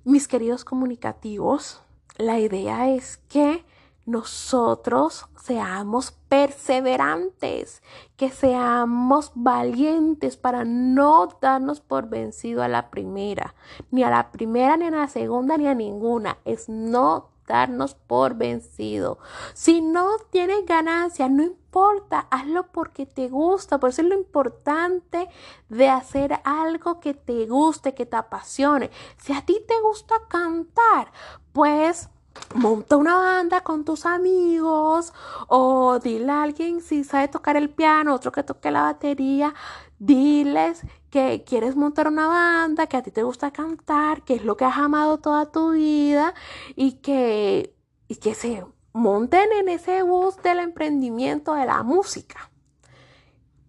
mis 0.05 0.29
queridos 0.29 0.65
comunicativos, 0.65 1.81
la 2.17 2.39
idea 2.39 2.91
es 2.91 3.19
que 3.29 3.65
nosotros 4.07 5.27
seamos 5.43 6.13
perseverantes, 6.29 7.83
que 8.17 8.31
seamos 8.31 9.33
valientes 9.35 10.37
para 10.37 10.65
no 10.65 11.29
darnos 11.41 11.81
por 11.81 12.09
vencido 12.09 12.63
a 12.63 12.69
la 12.69 12.91
primera, 12.91 13.55
ni 13.91 14.03
a 14.03 14.11
la 14.11 14.33
primera, 14.33 14.77
ni 14.77 14.87
a 14.87 14.91
la 14.91 15.09
segunda, 15.09 15.57
ni 15.57 15.67
a 15.67 15.75
ninguna. 15.75 16.39
Es 16.45 16.69
no 16.69 17.30
darnos 17.51 17.95
por 17.95 18.35
vencido. 18.35 19.19
Si 19.55 19.83
no 19.83 20.09
tienes 20.31 20.65
ganancia, 20.67 21.29
no 21.29 21.43
importa, 21.43 22.29
hazlo 22.31 22.69
porque 22.71 23.07
te 23.07 23.29
gusta. 23.29 23.79
Por 23.79 23.91
eso 23.91 24.03
es 24.03 24.09
lo 24.09 24.15
importante 24.15 25.29
de 25.69 25.89
hacer 25.89 26.41
algo 26.45 27.01
que 27.01 27.15
te 27.15 27.47
guste, 27.47 27.95
que 27.95 28.07
te 28.07 28.17
apasione. 28.17 28.91
Si 29.19 29.33
a 29.33 29.45
ti 29.45 29.61
te 29.67 29.81
gusta 29.81 30.15
cantar, 30.29 31.13
pues 31.53 32.09
monta 32.55 32.97
una 32.97 33.17
banda 33.17 33.63
con 33.63 33.85
tus 33.85 34.07
amigos 34.07 35.13
o 35.49 35.99
dile 35.99 36.31
a 36.31 36.43
alguien 36.45 36.81
si 36.81 37.03
sabe 37.03 37.27
tocar 37.27 37.57
el 37.57 37.71
piano, 37.71 38.15
otro 38.15 38.31
que 38.31 38.45
toque 38.45 38.71
la 38.71 38.83
batería, 38.83 39.55
diles 39.99 40.83
que 41.11 41.45
quieres 41.45 41.77
montar 41.77 42.09
una 42.09 42.27
banda, 42.29 42.87
que 42.87 42.97
a 42.97 43.03
ti 43.03 43.11
te 43.11 43.23
gusta 43.23 43.51
cantar, 43.51 44.23
que 44.23 44.35
es 44.35 44.45
lo 44.45 44.57
que 44.57 44.65
has 44.65 44.79
amado 44.79 45.19
toda 45.19 45.51
tu 45.51 45.73
vida 45.73 46.35
y 46.77 46.93
que, 47.03 47.75
y 48.09 48.17
que 48.17 48.35
se 48.35 48.65
monten 48.93 49.53
en 49.53 49.69
ese 49.69 50.03
bus 50.03 50.37
del 50.43 50.61
emprendimiento 50.61 51.55
de 51.55 51.67
la 51.67 51.83
música. 51.83 52.51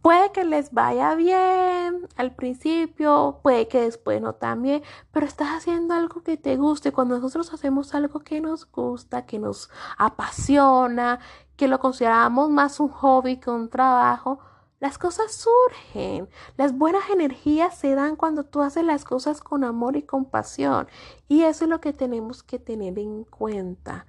Puede 0.02 0.32
que 0.32 0.44
les 0.44 0.72
vaya 0.72 1.14
bien 1.14 2.08
al 2.16 2.34
principio, 2.34 3.40
puede 3.44 3.68
que 3.68 3.82
después 3.82 4.20
no 4.20 4.34
también, 4.34 4.82
pero 5.12 5.28
estás 5.28 5.50
haciendo 5.50 5.94
algo 5.94 6.24
que 6.24 6.38
te 6.38 6.58
guste. 6.58 6.92
Cuando 6.92 7.16
nosotros 7.16 7.54
hacemos 7.54 7.94
algo 7.94 8.22
que 8.22 8.42
nos 8.42 8.70
gusta, 8.72 9.28
que 9.28 9.38
nos 9.38 9.70
apasiona, 10.00 11.20
que 11.56 11.68
lo 11.68 11.80
consideramos 11.80 12.50
más 12.50 12.80
un 12.80 12.90
hobby 12.90 13.38
que 13.38 13.52
un 13.52 13.70
trabajo, 13.70 14.40
las 14.82 14.98
cosas 14.98 15.32
surgen. 15.32 16.28
Las 16.58 16.76
buenas 16.76 17.08
energías 17.12 17.78
se 17.78 17.94
dan 17.94 18.16
cuando 18.16 18.44
tú 18.44 18.64
haces 18.64 18.84
las 18.84 19.06
cosas 19.06 19.40
con 19.40 19.64
amor 19.64 19.96
y 19.96 20.02
compasión. 20.02 20.88
Y 21.28 21.44
eso 21.44 21.66
es 21.66 21.70
lo 21.70 21.80
que 21.80 21.94
tenemos 21.94 22.42
que 22.42 22.58
tener 22.58 22.98
en 22.98 23.24
cuenta, 23.24 24.08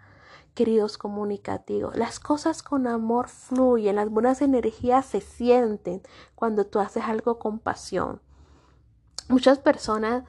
queridos 0.55 0.97
comunicativos. 0.97 1.95
Las 1.95 2.19
cosas 2.19 2.63
con 2.63 2.87
amor 2.87 3.29
fluyen, 3.29 3.97
las 3.97 4.09
buenas 4.09 4.41
energías 4.41 5.05
se 5.05 5.21
sienten 5.21 6.01
cuando 6.35 6.65
tú 6.65 6.79
haces 6.79 7.05
algo 7.05 7.39
con 7.39 7.59
pasión. 7.59 8.23
Muchas 9.29 9.59
personas 9.59 10.25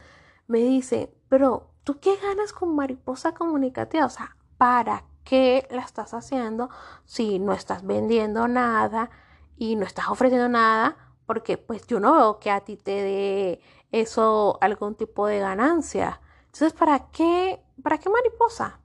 me 0.47 0.59
dicen, 0.59 1.09
pero 1.29 1.69
¿tú 1.85 2.01
qué 2.01 2.17
ganas 2.17 2.51
con 2.51 2.75
mariposa 2.75 3.33
comunicativa? 3.33 4.05
O 4.05 4.09
sea, 4.09 4.35
¿para 4.57 5.05
qué 5.23 5.65
la 5.71 5.83
estás 5.83 6.13
haciendo 6.13 6.69
si 7.05 7.39
no 7.39 7.53
estás 7.53 7.85
vendiendo 7.85 8.49
nada? 8.49 9.09
Y 9.57 9.75
no 9.75 9.85
estás 9.85 10.09
ofreciendo 10.09 10.49
nada, 10.49 10.97
porque 11.25 11.57
pues 11.57 11.85
yo 11.87 11.99
no 11.99 12.13
veo 12.13 12.39
que 12.39 12.51
a 12.51 12.61
ti 12.61 12.77
te 12.77 12.91
dé 12.91 13.61
eso 13.91 14.57
algún 14.61 14.95
tipo 14.95 15.27
de 15.27 15.39
ganancia. 15.39 16.21
Entonces, 16.45 16.73
¿para 16.73 17.11
qué, 17.11 17.63
para 17.81 17.97
qué 17.97 18.09
mariposa? 18.09 18.79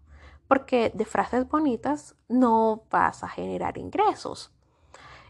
Porque 0.46 0.90
de 0.94 1.04
frases 1.04 1.48
bonitas 1.48 2.14
no 2.28 2.84
vas 2.90 3.24
a 3.24 3.28
generar 3.28 3.76
ingresos. 3.78 4.52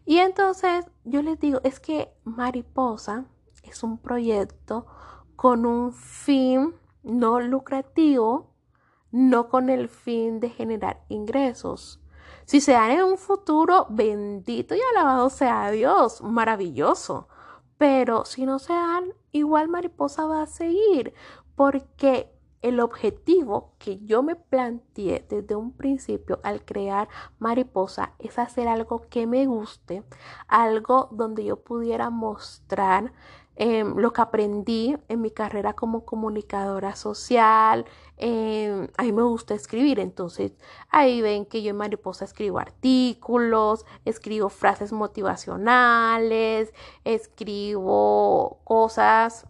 Y 0.04 0.18
entonces 0.18 0.86
yo 1.04 1.22
les 1.22 1.38
digo, 1.38 1.60
es 1.64 1.80
que 1.80 2.12
mariposa 2.24 3.26
es 3.62 3.82
un 3.82 3.98
proyecto 3.98 4.86
con 5.36 5.66
un 5.66 5.92
fin 5.92 6.74
no 7.02 7.40
lucrativo, 7.40 8.54
no 9.10 9.48
con 9.48 9.70
el 9.70 9.88
fin 9.88 10.40
de 10.40 10.50
generar 10.50 11.04
ingresos. 11.08 12.00
Si 12.48 12.62
se 12.62 12.72
dan 12.72 12.92
en 12.92 13.02
un 13.04 13.18
futuro, 13.18 13.86
bendito 13.90 14.74
y 14.74 14.80
alabado 14.80 15.28
sea 15.28 15.70
Dios, 15.70 16.22
maravilloso. 16.22 17.28
Pero 17.76 18.24
si 18.24 18.46
no 18.46 18.58
se 18.58 18.72
dan, 18.72 19.12
igual 19.32 19.68
mariposa 19.68 20.24
va 20.24 20.40
a 20.40 20.46
seguir, 20.46 21.12
porque 21.56 22.32
el 22.62 22.80
objetivo 22.80 23.74
que 23.76 23.98
yo 23.98 24.22
me 24.22 24.34
planteé 24.34 25.26
desde 25.28 25.56
un 25.56 25.72
principio 25.72 26.40
al 26.42 26.64
crear 26.64 27.10
mariposa 27.38 28.14
es 28.18 28.38
hacer 28.38 28.66
algo 28.66 29.02
que 29.10 29.26
me 29.26 29.44
guste, 29.44 30.02
algo 30.46 31.10
donde 31.12 31.44
yo 31.44 31.62
pudiera 31.62 32.08
mostrar 32.08 33.12
Em, 33.60 33.96
lo 33.96 34.12
que 34.12 34.20
aprendí 34.20 34.96
en 35.08 35.20
mi 35.20 35.32
carrera 35.32 35.72
como 35.72 36.04
comunicadora 36.04 36.94
social. 36.94 37.86
Em, 38.20 38.88
a 38.96 39.04
mí 39.04 39.12
me 39.12 39.22
gusta 39.22 39.54
escribir, 39.54 40.00
entonces 40.00 40.52
ahí 40.88 41.22
ven 41.22 41.46
que 41.46 41.62
yo 41.62 41.70
en 41.70 41.76
Mariposa 41.76 42.24
escribo 42.24 42.58
artículos, 42.58 43.86
escribo 44.04 44.48
frases 44.48 44.92
motivacionales, 44.92 46.74
escribo 47.04 48.60
cosas 48.64 49.46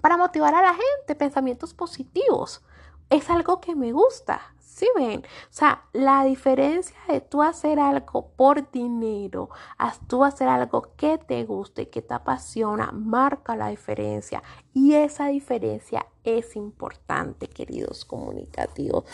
para 0.00 0.16
motivar 0.16 0.54
a 0.54 0.62
la 0.62 0.74
gente, 0.74 1.14
pensamientos 1.14 1.72
positivos. 1.72 2.62
Es 3.10 3.30
algo 3.30 3.60
que 3.60 3.76
me 3.76 3.92
gusta, 3.92 4.53
¿Sí 4.74 4.88
ven? 4.96 5.20
O 5.20 5.52
sea, 5.52 5.84
la 5.92 6.24
diferencia 6.24 6.96
de 7.06 7.20
tú 7.20 7.42
hacer 7.42 7.78
algo 7.78 8.32
por 8.34 8.72
dinero 8.72 9.48
a 9.78 9.94
tú 10.08 10.24
hacer 10.24 10.48
algo 10.48 10.88
que 10.96 11.16
te 11.16 11.44
guste, 11.44 11.90
que 11.90 12.02
te 12.02 12.12
apasiona, 12.12 12.90
marca 12.90 13.54
la 13.54 13.68
diferencia. 13.68 14.42
Y 14.72 14.94
esa 14.94 15.28
diferencia 15.28 16.06
es 16.24 16.56
importante, 16.56 17.46
queridos 17.46 18.04
comunicativos, 18.04 19.04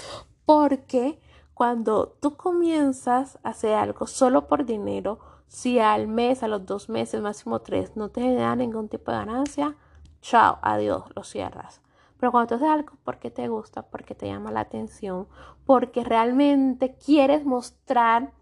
porque 0.46 1.20
cuando 1.52 2.08
tú 2.08 2.38
comienzas 2.38 3.38
a 3.42 3.50
hacer 3.50 3.74
algo 3.74 4.06
solo 4.06 4.48
por 4.48 4.64
dinero, 4.64 5.18
si 5.46 5.78
al 5.78 6.08
mes, 6.08 6.42
a 6.42 6.48
los 6.48 6.64
dos 6.64 6.88
meses, 6.88 7.20
máximo 7.20 7.60
tres, 7.60 7.96
no 7.96 8.08
te 8.08 8.32
da 8.32 8.56
ningún 8.56 8.88
tipo 8.88 9.10
de 9.10 9.18
ganancia, 9.18 9.76
chao, 10.22 10.58
adiós, 10.62 11.04
lo 11.14 11.22
cierras. 11.22 11.82
Pero 12.20 12.32
cuando 12.32 12.48
tú 12.48 12.54
haces 12.56 12.68
algo 12.68 12.92
porque 13.02 13.30
te 13.30 13.48
gusta, 13.48 13.82
porque 13.82 14.14
te 14.14 14.26
llama 14.26 14.52
la 14.52 14.60
atención, 14.60 15.26
porque 15.64 16.04
realmente 16.04 16.94
quieres 16.94 17.46
mostrar 17.46 18.32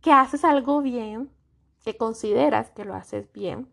que 0.00 0.12
haces 0.12 0.44
algo 0.44 0.80
bien, 0.82 1.28
que 1.84 1.96
consideras 1.96 2.70
que 2.70 2.84
lo 2.84 2.94
haces 2.94 3.32
bien, 3.32 3.68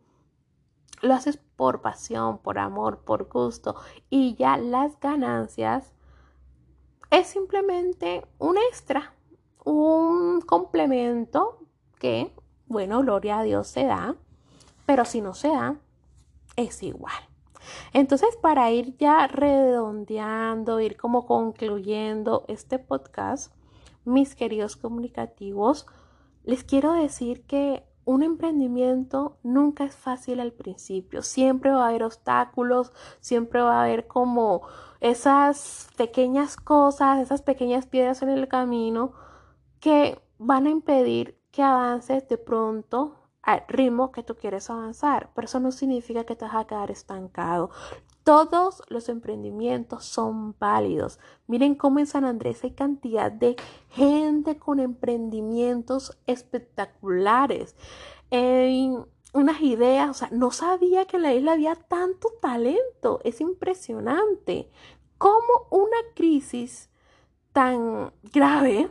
lo 1.01 1.13
haces 1.13 1.37
por 1.37 1.81
pasión, 1.81 2.39
por 2.39 2.57
amor, 2.57 3.01
por 3.05 3.29
gusto 3.29 3.75
y 4.09 4.33
ya 4.35 4.57
las 4.57 4.99
ganancias 4.99 5.93
es 7.11 7.27
simplemente 7.27 8.25
un 8.39 8.57
extra, 8.57 9.13
un 9.63 10.41
complemento 10.41 11.59
que, 11.99 12.33
bueno, 12.65 13.01
gloria 13.01 13.39
a 13.39 13.43
Dios 13.43 13.67
se 13.67 13.85
da, 13.85 14.15
pero 14.87 15.05
si 15.05 15.21
no 15.21 15.35
se 15.35 15.49
da, 15.49 15.75
es 16.55 16.81
igual. 16.81 17.34
Entonces, 17.93 18.35
para 18.41 18.71
ir 18.71 18.97
ya 18.97 19.27
redondeando, 19.27 20.79
ir 20.79 20.97
como 20.97 21.25
concluyendo 21.25 22.45
este 22.47 22.79
podcast, 22.79 23.53
mis 24.03 24.35
queridos 24.35 24.75
comunicativos, 24.75 25.85
les 26.43 26.63
quiero 26.63 26.93
decir 26.93 27.45
que 27.45 27.83
un 28.05 28.21
emprendimiento 28.21 29.39
nunca 29.41 29.83
es 29.83 29.95
fácil 29.95 30.39
al 30.39 30.53
principio. 30.53 31.23
Siempre 31.23 31.71
va 31.71 31.85
a 31.85 31.89
haber 31.89 32.03
obstáculos, 32.03 32.91
siempre 33.19 33.61
va 33.61 33.79
a 33.79 33.83
haber 33.83 34.07
como 34.07 34.61
esas 35.01 35.89
pequeñas 35.97 36.55
cosas, 36.55 37.19
esas 37.19 37.41
pequeñas 37.41 37.87
piedras 37.87 38.21
en 38.21 38.29
el 38.29 38.47
camino 38.47 39.13
que 39.79 40.19
van 40.37 40.67
a 40.67 40.69
impedir 40.69 41.41
que 41.51 41.63
avances 41.63 42.27
de 42.27 42.37
pronto 42.37 43.24
al 43.45 43.63
ritmo 43.67 44.11
que 44.11 44.23
tú 44.23 44.35
quieres 44.35 44.69
avanzar, 44.71 45.29
pero 45.35 45.45
eso 45.45 45.59
no 45.59 45.71
significa 45.71 46.23
que 46.23 46.35
te 46.35 46.45
vas 46.45 46.55
a 46.55 46.65
quedar 46.65 46.89
estancado. 46.89 47.69
Todos 48.23 48.81
los 48.89 49.07
emprendimientos 49.07 50.03
son 50.03 50.55
válidos. 50.57 51.19
Miren 51.45 51.75
cómo 51.75 51.99
en 51.99 52.07
San 52.07 52.25
Andrés 52.25 52.63
hay 52.63 52.71
cantidad 52.71 53.31
de 53.31 53.55
gente 53.89 54.57
con 54.57 54.79
emprendimientos 54.79 56.17
espectaculares. 56.25 57.75
En 58.31 59.05
unas 59.31 59.61
ideas, 59.61 60.09
o 60.09 60.13
sea, 60.15 60.29
no 60.31 60.49
sabía 60.49 61.05
que 61.05 61.17
en 61.17 61.23
la 61.23 61.33
isla 61.33 61.51
había 61.51 61.75
tanto 61.75 62.29
talento. 62.41 63.21
Es 63.23 63.41
impresionante. 63.41 64.71
Cómo 65.19 65.67
una 65.69 65.97
crisis 66.15 66.89
tan 67.53 68.11
grave 68.33 68.89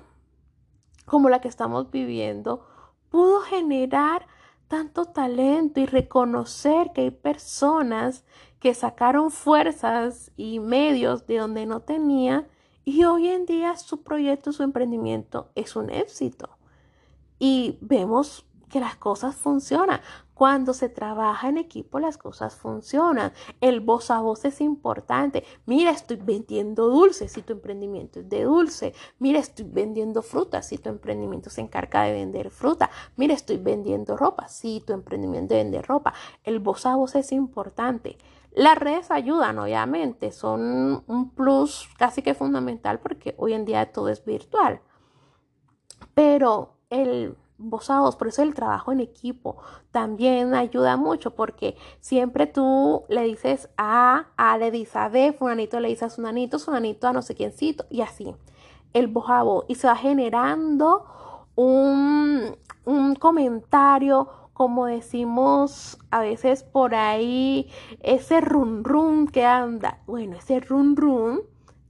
como 1.07 1.29
la 1.29 1.41
que 1.41 1.49
estamos 1.49 1.91
viviendo 1.91 2.65
pudo 3.11 3.41
generar 3.41 4.27
tanto 4.75 5.05
talento 5.05 5.79
y 5.79 5.87
reconocer 5.87 6.91
que 6.93 7.03
hay 7.03 7.11
personas 7.13 8.25
que 8.59 8.75
sacaron 8.75 9.31
fuerzas 9.31 10.33
y 10.37 10.59
medios 10.59 11.29
de 11.29 11.39
donde 11.39 11.65
no 11.65 11.83
tenía 11.83 12.49
y 12.85 13.05
hoy 13.05 13.29
en 13.29 13.47
día 13.47 13.77
su 13.77 14.03
proyecto, 14.03 14.53
su 14.53 14.65
emprendimiento 14.65 15.53
es 15.55 15.77
un 15.77 15.91
éxito. 15.91 16.59
Y 17.39 17.79
vemos 17.83 18.47
que 18.69 18.81
las 18.81 18.97
cosas 18.97 19.37
funcionan. 19.37 20.01
Cuando 20.35 20.75
se 20.75 20.89
trabaja 20.89 21.49
en 21.49 21.59
equipo, 21.59 22.01
las 22.01 22.19
cosas 22.19 22.57
funcionan. 22.57 23.33
El 23.61 23.81
voz 23.81 24.11
a 24.11 24.21
voz 24.21 24.45
es 24.45 24.61
importante. 24.61 25.45
Mira, 25.65 25.93
estoy 25.93 26.17
vendiendo 26.17 26.89
dulces 26.89 27.33
si 27.33 27.43
tu 27.43 27.53
emprendimiento 27.53 28.19
es 28.19 28.29
de 28.29 28.43
dulce. 28.43 28.95
Mira, 29.21 29.39
estoy 29.39 29.67
vendiendo 29.69 30.23
fruta 30.23 30.61
si 30.63 30.79
tu 30.79 30.89
emprendimiento 30.89 31.51
se 31.51 31.61
encarga 31.61 32.03
de 32.03 32.13
vender 32.13 32.51
fruta. 32.51 32.91
Mira, 33.17 33.33
estoy 33.33 33.59
vendiendo 33.59 34.17
ropa 34.17 34.49
si 34.49 34.81
tu 34.81 34.93
emprendimiento 34.93 35.55
vende 35.55 35.81
ropa. 35.83 36.15
El 36.43 36.59
voz 36.59 36.85
a 36.85 36.97
voz 36.97 37.15
es 37.15 37.31
importante. 37.31 38.19
Las 38.51 38.79
redes 38.79 39.11
ayudan, 39.11 39.59
obviamente, 39.59 40.33
son 40.33 41.05
un 41.07 41.31
plus 41.31 41.89
casi 41.97 42.23
que 42.23 42.35
fundamental 42.35 42.99
porque 42.99 43.35
hoy 43.39 43.53
en 43.53 43.65
día 43.65 43.93
todo 43.93 44.09
es 44.09 44.25
virtual. 44.25 44.81
Pero 46.15 46.77
el 46.91 47.37
voz, 47.59 48.17
por 48.17 48.29
eso 48.29 48.43
el 48.43 48.55
trabajo 48.55 48.93
en 48.93 49.01
equipo 49.01 49.57
también 49.91 50.55
ayuda 50.55 50.97
mucho 50.97 51.35
porque 51.35 51.77
siempre 52.01 52.47
tú 52.47 53.05
le 53.09 53.23
dices 53.23 53.69
A, 53.77 54.27
A 54.37 54.59
le 54.59 54.71
dice 54.71 54.99
a 54.99 55.09
B, 55.09 55.33
fulanito 55.33 55.81
le 55.81 55.89
dice 55.89 56.05
a 56.05 56.11
sunanito, 56.11 56.59
sunanito 56.59 57.07
a 57.07 57.13
no 57.13 57.23
sé 57.23 57.35
quiéncito 57.35 57.87
y 57.91 58.01
así, 58.01 58.35
el 58.93 59.09
voz 59.09 59.65
y 59.69 59.75
se 59.77 59.87
va 59.87 59.97
generando 59.97 61.05
un, 61.55 62.57
un 62.85 63.15
comentario 63.15 64.29
como 64.55 64.87
decimos 64.87 65.99
a 66.13 66.21
veces 66.21 66.63
por 66.63 66.95
ahí, 66.95 67.69
ese 68.01 68.41
run 68.41 68.85
run 68.85 69.27
que 69.27 69.45
anda, 69.45 69.99
bueno, 70.07 70.37
ese 70.37 70.61
run 70.61 70.97
run 70.97 71.43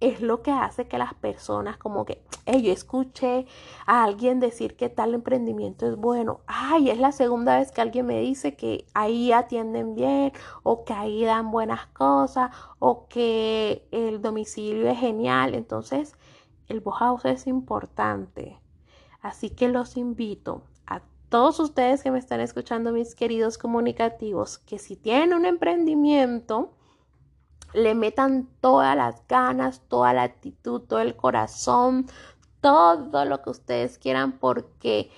es 0.08 0.20
lo 0.20 0.42
que 0.42 0.50
hace 0.50 0.86
que 0.86 0.98
las 0.98 1.14
personas 1.14 1.76
como 1.76 2.04
que, 2.04 2.22
yo 2.46 2.72
escuché 2.72 3.46
a 3.86 4.04
alguien 4.04 4.40
decir 4.40 4.76
que 4.76 4.88
tal 4.88 5.14
emprendimiento 5.14 5.86
es 5.86 5.96
bueno, 5.96 6.40
ay, 6.46 6.90
es 6.90 6.98
la 6.98 7.12
segunda 7.12 7.58
vez 7.58 7.72
que 7.72 7.80
alguien 7.80 8.06
me 8.06 8.20
dice 8.20 8.56
que 8.56 8.86
ahí 8.94 9.32
atienden 9.32 9.94
bien 9.94 10.32
o 10.62 10.84
que 10.84 10.92
ahí 10.92 11.24
dan 11.24 11.50
buenas 11.50 11.86
cosas 11.88 12.50
o 12.78 13.08
que 13.08 13.86
el 13.90 14.20
domicilio 14.20 14.88
es 14.88 14.98
genial, 14.98 15.54
entonces 15.54 16.14
el 16.68 16.82
house 16.82 17.24
es 17.24 17.46
importante. 17.46 18.58
Así 19.20 19.50
que 19.50 19.68
los 19.68 19.96
invito 19.96 20.62
todos 21.34 21.58
ustedes 21.58 22.04
que 22.04 22.12
me 22.12 22.20
están 22.20 22.40
escuchando, 22.40 22.92
mis 22.92 23.16
queridos 23.16 23.58
comunicativos, 23.58 24.58
que 24.58 24.78
si 24.78 24.94
tienen 24.94 25.34
un 25.34 25.46
emprendimiento, 25.46 26.70
le 27.74 27.94
metan 27.94 28.48
todas 28.60 28.96
las 28.96 29.26
ganas, 29.28 29.82
toda 29.88 30.12
la 30.12 30.22
actitud, 30.22 30.80
todo 30.82 31.00
el 31.00 31.16
corazón, 31.16 32.06
todo 32.60 33.24
lo 33.24 33.42
que 33.42 33.50
ustedes 33.50 33.98
quieran, 33.98 34.32
porque 34.38 35.10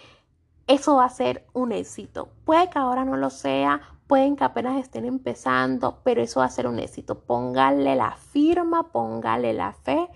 eso 0.66 0.96
va 0.96 1.04
a 1.04 1.10
ser 1.10 1.46
un 1.52 1.70
éxito. 1.70 2.28
Puede 2.44 2.70
que 2.70 2.78
ahora 2.78 3.04
no 3.04 3.16
lo 3.16 3.30
sea, 3.30 3.80
pueden 4.06 4.36
que 4.36 4.44
apenas 4.44 4.80
estén 4.80 5.04
empezando, 5.04 6.00
pero 6.02 6.22
eso 6.22 6.40
va 6.40 6.46
a 6.46 6.50
ser 6.50 6.66
un 6.66 6.78
éxito. 6.78 7.20
Póngale 7.20 7.94
la 7.94 8.12
firma, 8.12 8.90
póngale 8.90 9.52
la 9.52 9.72
fe, 9.72 10.08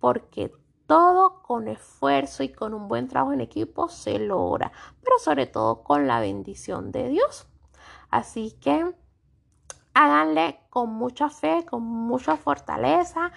porque 0.00 0.52
todo 0.86 1.42
con 1.42 1.68
esfuerzo 1.68 2.42
y 2.42 2.48
con 2.48 2.74
un 2.74 2.88
buen 2.88 3.08
trabajo 3.08 3.32
en 3.32 3.40
equipo 3.40 3.88
se 3.88 4.18
logra, 4.18 4.72
pero 5.02 5.18
sobre 5.18 5.46
todo 5.46 5.82
con 5.82 6.06
la 6.06 6.20
bendición 6.20 6.90
de 6.90 7.08
Dios. 7.08 7.46
Así 8.10 8.52
que 8.60 8.92
háganle 9.94 10.60
con 10.70 10.90
mucha 10.90 11.28
fe, 11.28 11.64
con 11.64 11.82
mucha 11.82 12.36
fortaleza, 12.36 13.32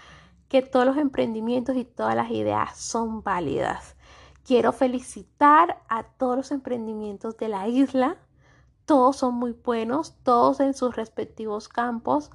que 0.48 0.62
todos 0.62 0.86
los 0.86 0.98
emprendimientos 0.98 1.76
y 1.76 1.86
todas 1.86 2.16
las 2.16 2.32
ideas 2.32 2.78
son 2.78 3.24
válidas. 3.24 3.96
Quiero 4.44 4.72
felicitar 4.72 5.82
a 5.90 6.04
todos 6.04 6.38
los 6.38 6.52
emprendimientos 6.52 7.38
de 7.38 7.50
la 7.50 7.68
isla 7.68 8.18
todos 8.86 9.18
son 9.18 9.34
muy 9.34 9.52
buenos, 9.52 10.14
todos 10.24 10.60
en 10.60 10.76
sus 10.76 10.96
respectivos 10.96 11.68
campos 11.68 12.30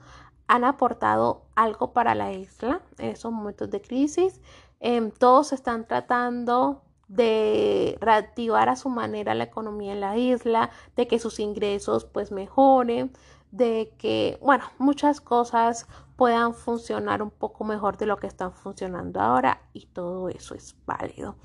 han 0.48 0.64
aportado 0.64 1.42
algo 1.54 1.92
para 1.92 2.16
la 2.16 2.32
isla 2.32 2.80
en 2.98 3.10
esos 3.10 3.30
momentos 3.30 3.70
de 3.70 3.80
crisis. 3.80 4.40
Em, 4.80 5.12
todos 5.12 5.52
están 5.52 5.86
tratando 5.86 6.82
de 7.06 7.96
reactivar 8.00 8.68
a 8.68 8.74
su 8.74 8.88
manera 8.88 9.34
la 9.34 9.44
economía 9.44 9.92
en 9.92 10.00
la 10.00 10.16
isla, 10.16 10.70
de 10.96 11.06
que 11.06 11.20
sus 11.20 11.38
ingresos 11.38 12.04
pues 12.04 12.32
mejoren, 12.32 13.12
de 13.50 13.94
que, 13.98 14.38
bueno, 14.40 14.64
muchas 14.78 15.20
cosas 15.20 15.86
puedan 16.16 16.54
funcionar 16.54 17.22
un 17.22 17.30
poco 17.30 17.64
mejor 17.64 17.96
de 17.96 18.06
lo 18.06 18.16
que 18.18 18.26
están 18.26 18.52
funcionando 18.52 19.20
ahora 19.20 19.62
y 19.72 19.86
todo 19.86 20.28
eso 20.28 20.54
es 20.54 20.76
válido. 20.86 21.36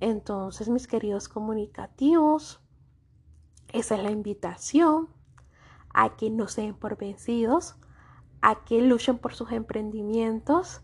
Entonces, 0.00 0.68
mis 0.68 0.88
queridos 0.88 1.28
comunicativos, 1.28 2.60
esa 3.72 3.94
es 3.96 4.02
la 4.02 4.10
invitación 4.10 5.08
a 5.92 6.16
que 6.16 6.30
no 6.30 6.48
sean 6.48 6.74
por 6.74 6.96
vencidos, 6.96 7.76
a 8.40 8.64
que 8.64 8.82
luchen 8.82 9.18
por 9.18 9.34
sus 9.34 9.52
emprendimientos, 9.52 10.82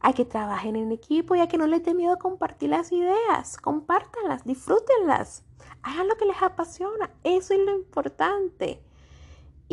a 0.00 0.12
que 0.12 0.24
trabajen 0.24 0.76
en 0.76 0.92
equipo 0.92 1.34
y 1.34 1.40
a 1.40 1.48
que 1.48 1.58
no 1.58 1.66
les 1.66 1.82
dé 1.84 1.94
miedo 1.94 2.18
compartir 2.18 2.70
las 2.70 2.92
ideas. 2.92 3.56
Compártanlas, 3.56 4.44
disfrútenlas, 4.44 5.44
hagan 5.82 6.08
lo 6.08 6.16
que 6.16 6.26
les 6.26 6.42
apasiona. 6.42 7.10
Eso 7.24 7.54
es 7.54 7.60
lo 7.60 7.74
importante. 7.74 8.82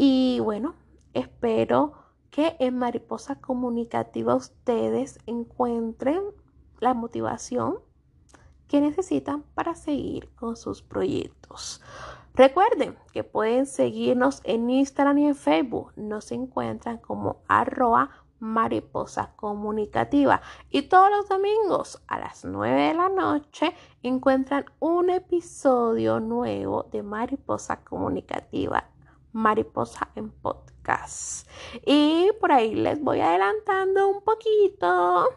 Y 0.01 0.39
bueno, 0.39 0.75
espero 1.13 1.91
que 2.29 2.55
en 2.59 2.77
Mariposa 2.77 3.41
Comunicativa 3.41 4.33
ustedes 4.33 5.19
encuentren 5.25 6.21
la 6.79 6.93
motivación 6.93 7.79
que 8.69 8.79
necesitan 8.79 9.43
para 9.55 9.75
seguir 9.75 10.33
con 10.35 10.55
sus 10.55 10.81
proyectos. 10.81 11.81
Recuerden 12.33 12.95
que 13.11 13.25
pueden 13.25 13.65
seguirnos 13.65 14.39
en 14.45 14.69
Instagram 14.69 15.17
y 15.17 15.27
en 15.27 15.35
Facebook. 15.35 15.91
Nos 15.97 16.31
encuentran 16.31 16.99
como 16.99 17.43
arroba 17.49 18.09
mariposa 18.39 19.33
comunicativa. 19.35 20.41
Y 20.69 20.83
todos 20.83 21.11
los 21.11 21.27
domingos 21.27 22.01
a 22.07 22.19
las 22.19 22.45
9 22.45 22.83
de 22.83 22.93
la 22.93 23.09
noche 23.09 23.75
encuentran 24.01 24.63
un 24.79 25.09
episodio 25.09 26.21
nuevo 26.21 26.83
de 26.83 27.03
Mariposa 27.03 27.83
Comunicativa. 27.83 28.85
Mariposa 29.33 30.09
en 30.15 30.29
podcast. 30.29 31.47
Y 31.85 32.29
por 32.39 32.51
ahí 32.51 32.75
les 32.75 33.01
voy 33.01 33.21
adelantando 33.21 34.07
un 34.07 34.21
poquito 34.21 35.29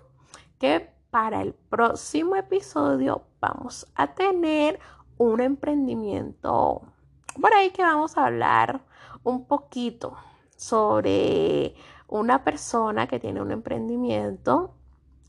que 0.59 0.91
para 1.11 1.43
el 1.43 1.55
próximo 1.55 2.37
episodio 2.37 3.23
vamos 3.41 3.87
a 3.95 4.15
tener 4.15 4.79
un 5.19 5.41
emprendimiento 5.41 6.83
por 7.41 7.55
ahí 7.55 7.71
que 7.71 7.83
vamos 7.83 8.19
a 8.19 8.27
hablar 8.27 8.83
un 9.23 9.47
poquito 9.47 10.17
sobre 10.57 11.75
una 12.09 12.45
persona 12.45 13.07
que 13.07 13.19
tiene 13.19 13.41
un 13.41 13.53
emprendimiento 13.53 14.75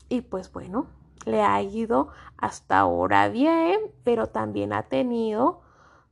y 0.08 0.20
pues 0.20 0.52
bueno, 0.52 0.86
le 1.24 1.42
ha 1.42 1.62
ido 1.62 2.08
hasta 2.36 2.80
ahora 2.80 3.28
bien, 3.28 3.80
pero 4.04 4.26
también 4.26 4.74
ha 4.74 4.82
tenido 4.82 5.62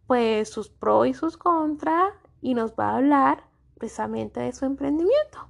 pues 0.06 0.48
sus 0.50 0.70
pros 0.70 1.08
y 1.08 1.14
sus 1.14 1.36
contras 1.36 2.14
y 2.42 2.52
nos 2.52 2.72
va 2.72 2.90
a 2.90 2.96
hablar 2.96 3.44
precisamente 3.78 4.40
de 4.40 4.52
su 4.52 4.66
emprendimiento. 4.66 5.48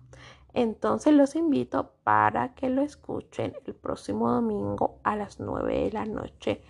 Entonces 0.54 1.14
los 1.14 1.34
invito 1.34 1.94
para 2.04 2.54
que 2.54 2.70
lo 2.70 2.82
escuchen 2.82 3.54
el 3.66 3.74
próximo 3.74 4.30
domingo 4.30 5.00
a 5.02 5.16
las 5.16 5.40
9 5.40 5.84
de 5.84 5.92
la 5.92 6.04
noche 6.04 6.62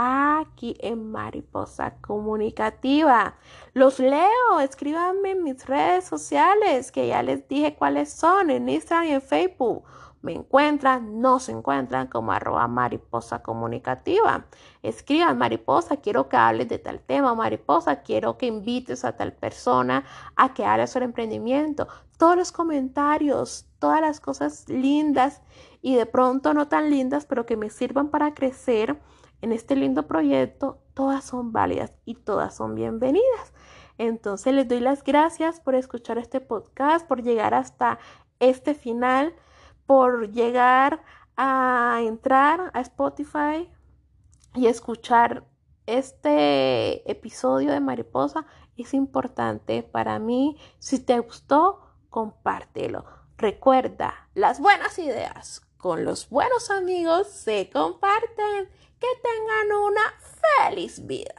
aquí 0.00 0.76
en 0.78 1.10
Mariposa 1.10 1.96
Comunicativa. 2.00 3.34
Los 3.74 3.98
leo, 3.98 4.60
escríbanme 4.62 5.32
en 5.32 5.42
mis 5.42 5.66
redes 5.66 6.04
sociales, 6.04 6.92
que 6.92 7.08
ya 7.08 7.22
les 7.24 7.48
dije 7.48 7.74
cuáles 7.74 8.12
son, 8.12 8.50
en 8.50 8.68
Instagram 8.68 9.08
y 9.08 9.12
en 9.14 9.22
Facebook. 9.22 9.82
Me 10.20 10.32
encuentran, 10.32 11.20
no 11.20 11.38
se 11.38 11.52
encuentran 11.52 12.08
como 12.08 12.32
arroba 12.32 12.66
mariposa 12.66 13.42
comunicativa. 13.42 14.46
Escriban, 14.82 15.38
mariposa, 15.38 15.98
quiero 15.98 16.28
que 16.28 16.36
hables 16.36 16.68
de 16.68 16.78
tal 16.78 17.00
tema, 17.00 17.34
mariposa, 17.34 18.02
quiero 18.02 18.36
que 18.36 18.46
invites 18.46 19.04
a 19.04 19.16
tal 19.16 19.32
persona 19.32 20.04
a 20.34 20.54
que 20.54 20.64
hable 20.64 20.86
sobre 20.86 21.04
emprendimiento. 21.04 21.86
Todos 22.18 22.36
los 22.36 22.52
comentarios, 22.52 23.66
todas 23.78 24.00
las 24.00 24.18
cosas 24.18 24.68
lindas 24.68 25.40
y 25.82 25.94
de 25.94 26.06
pronto 26.06 26.52
no 26.52 26.66
tan 26.68 26.90
lindas, 26.90 27.26
pero 27.26 27.46
que 27.46 27.56
me 27.56 27.70
sirvan 27.70 28.08
para 28.08 28.34
crecer 28.34 28.98
en 29.40 29.52
este 29.52 29.76
lindo 29.76 30.06
proyecto, 30.06 30.78
todas 30.94 31.24
son 31.24 31.52
válidas 31.52 31.92
y 32.04 32.14
todas 32.14 32.56
son 32.56 32.74
bienvenidas. 32.74 33.52
Entonces 33.98 34.52
les 34.54 34.66
doy 34.66 34.80
las 34.80 35.02
gracias 35.02 35.60
por 35.60 35.74
escuchar 35.74 36.18
este 36.18 36.40
podcast, 36.40 37.06
por 37.06 37.22
llegar 37.22 37.54
hasta 37.54 37.98
este 38.40 38.74
final, 38.74 39.34
por 39.88 40.32
llegar 40.32 41.02
a 41.34 42.00
entrar 42.02 42.70
a 42.74 42.80
Spotify 42.82 43.72
y 44.54 44.66
escuchar 44.66 45.46
este 45.86 47.10
episodio 47.10 47.72
de 47.72 47.80
Mariposa. 47.80 48.44
Es 48.76 48.92
importante 48.92 49.82
para 49.82 50.18
mí. 50.18 50.58
Si 50.78 50.98
te 50.98 51.18
gustó, 51.20 51.80
compártelo. 52.10 53.06
Recuerda, 53.38 54.28
las 54.34 54.60
buenas 54.60 54.98
ideas 54.98 55.62
con 55.78 56.04
los 56.04 56.28
buenos 56.28 56.70
amigos 56.70 57.28
se 57.28 57.70
comparten. 57.70 58.68
Que 59.00 59.06
tengan 59.22 59.78
una 59.86 60.02
feliz 60.66 61.06
vida. 61.06 61.34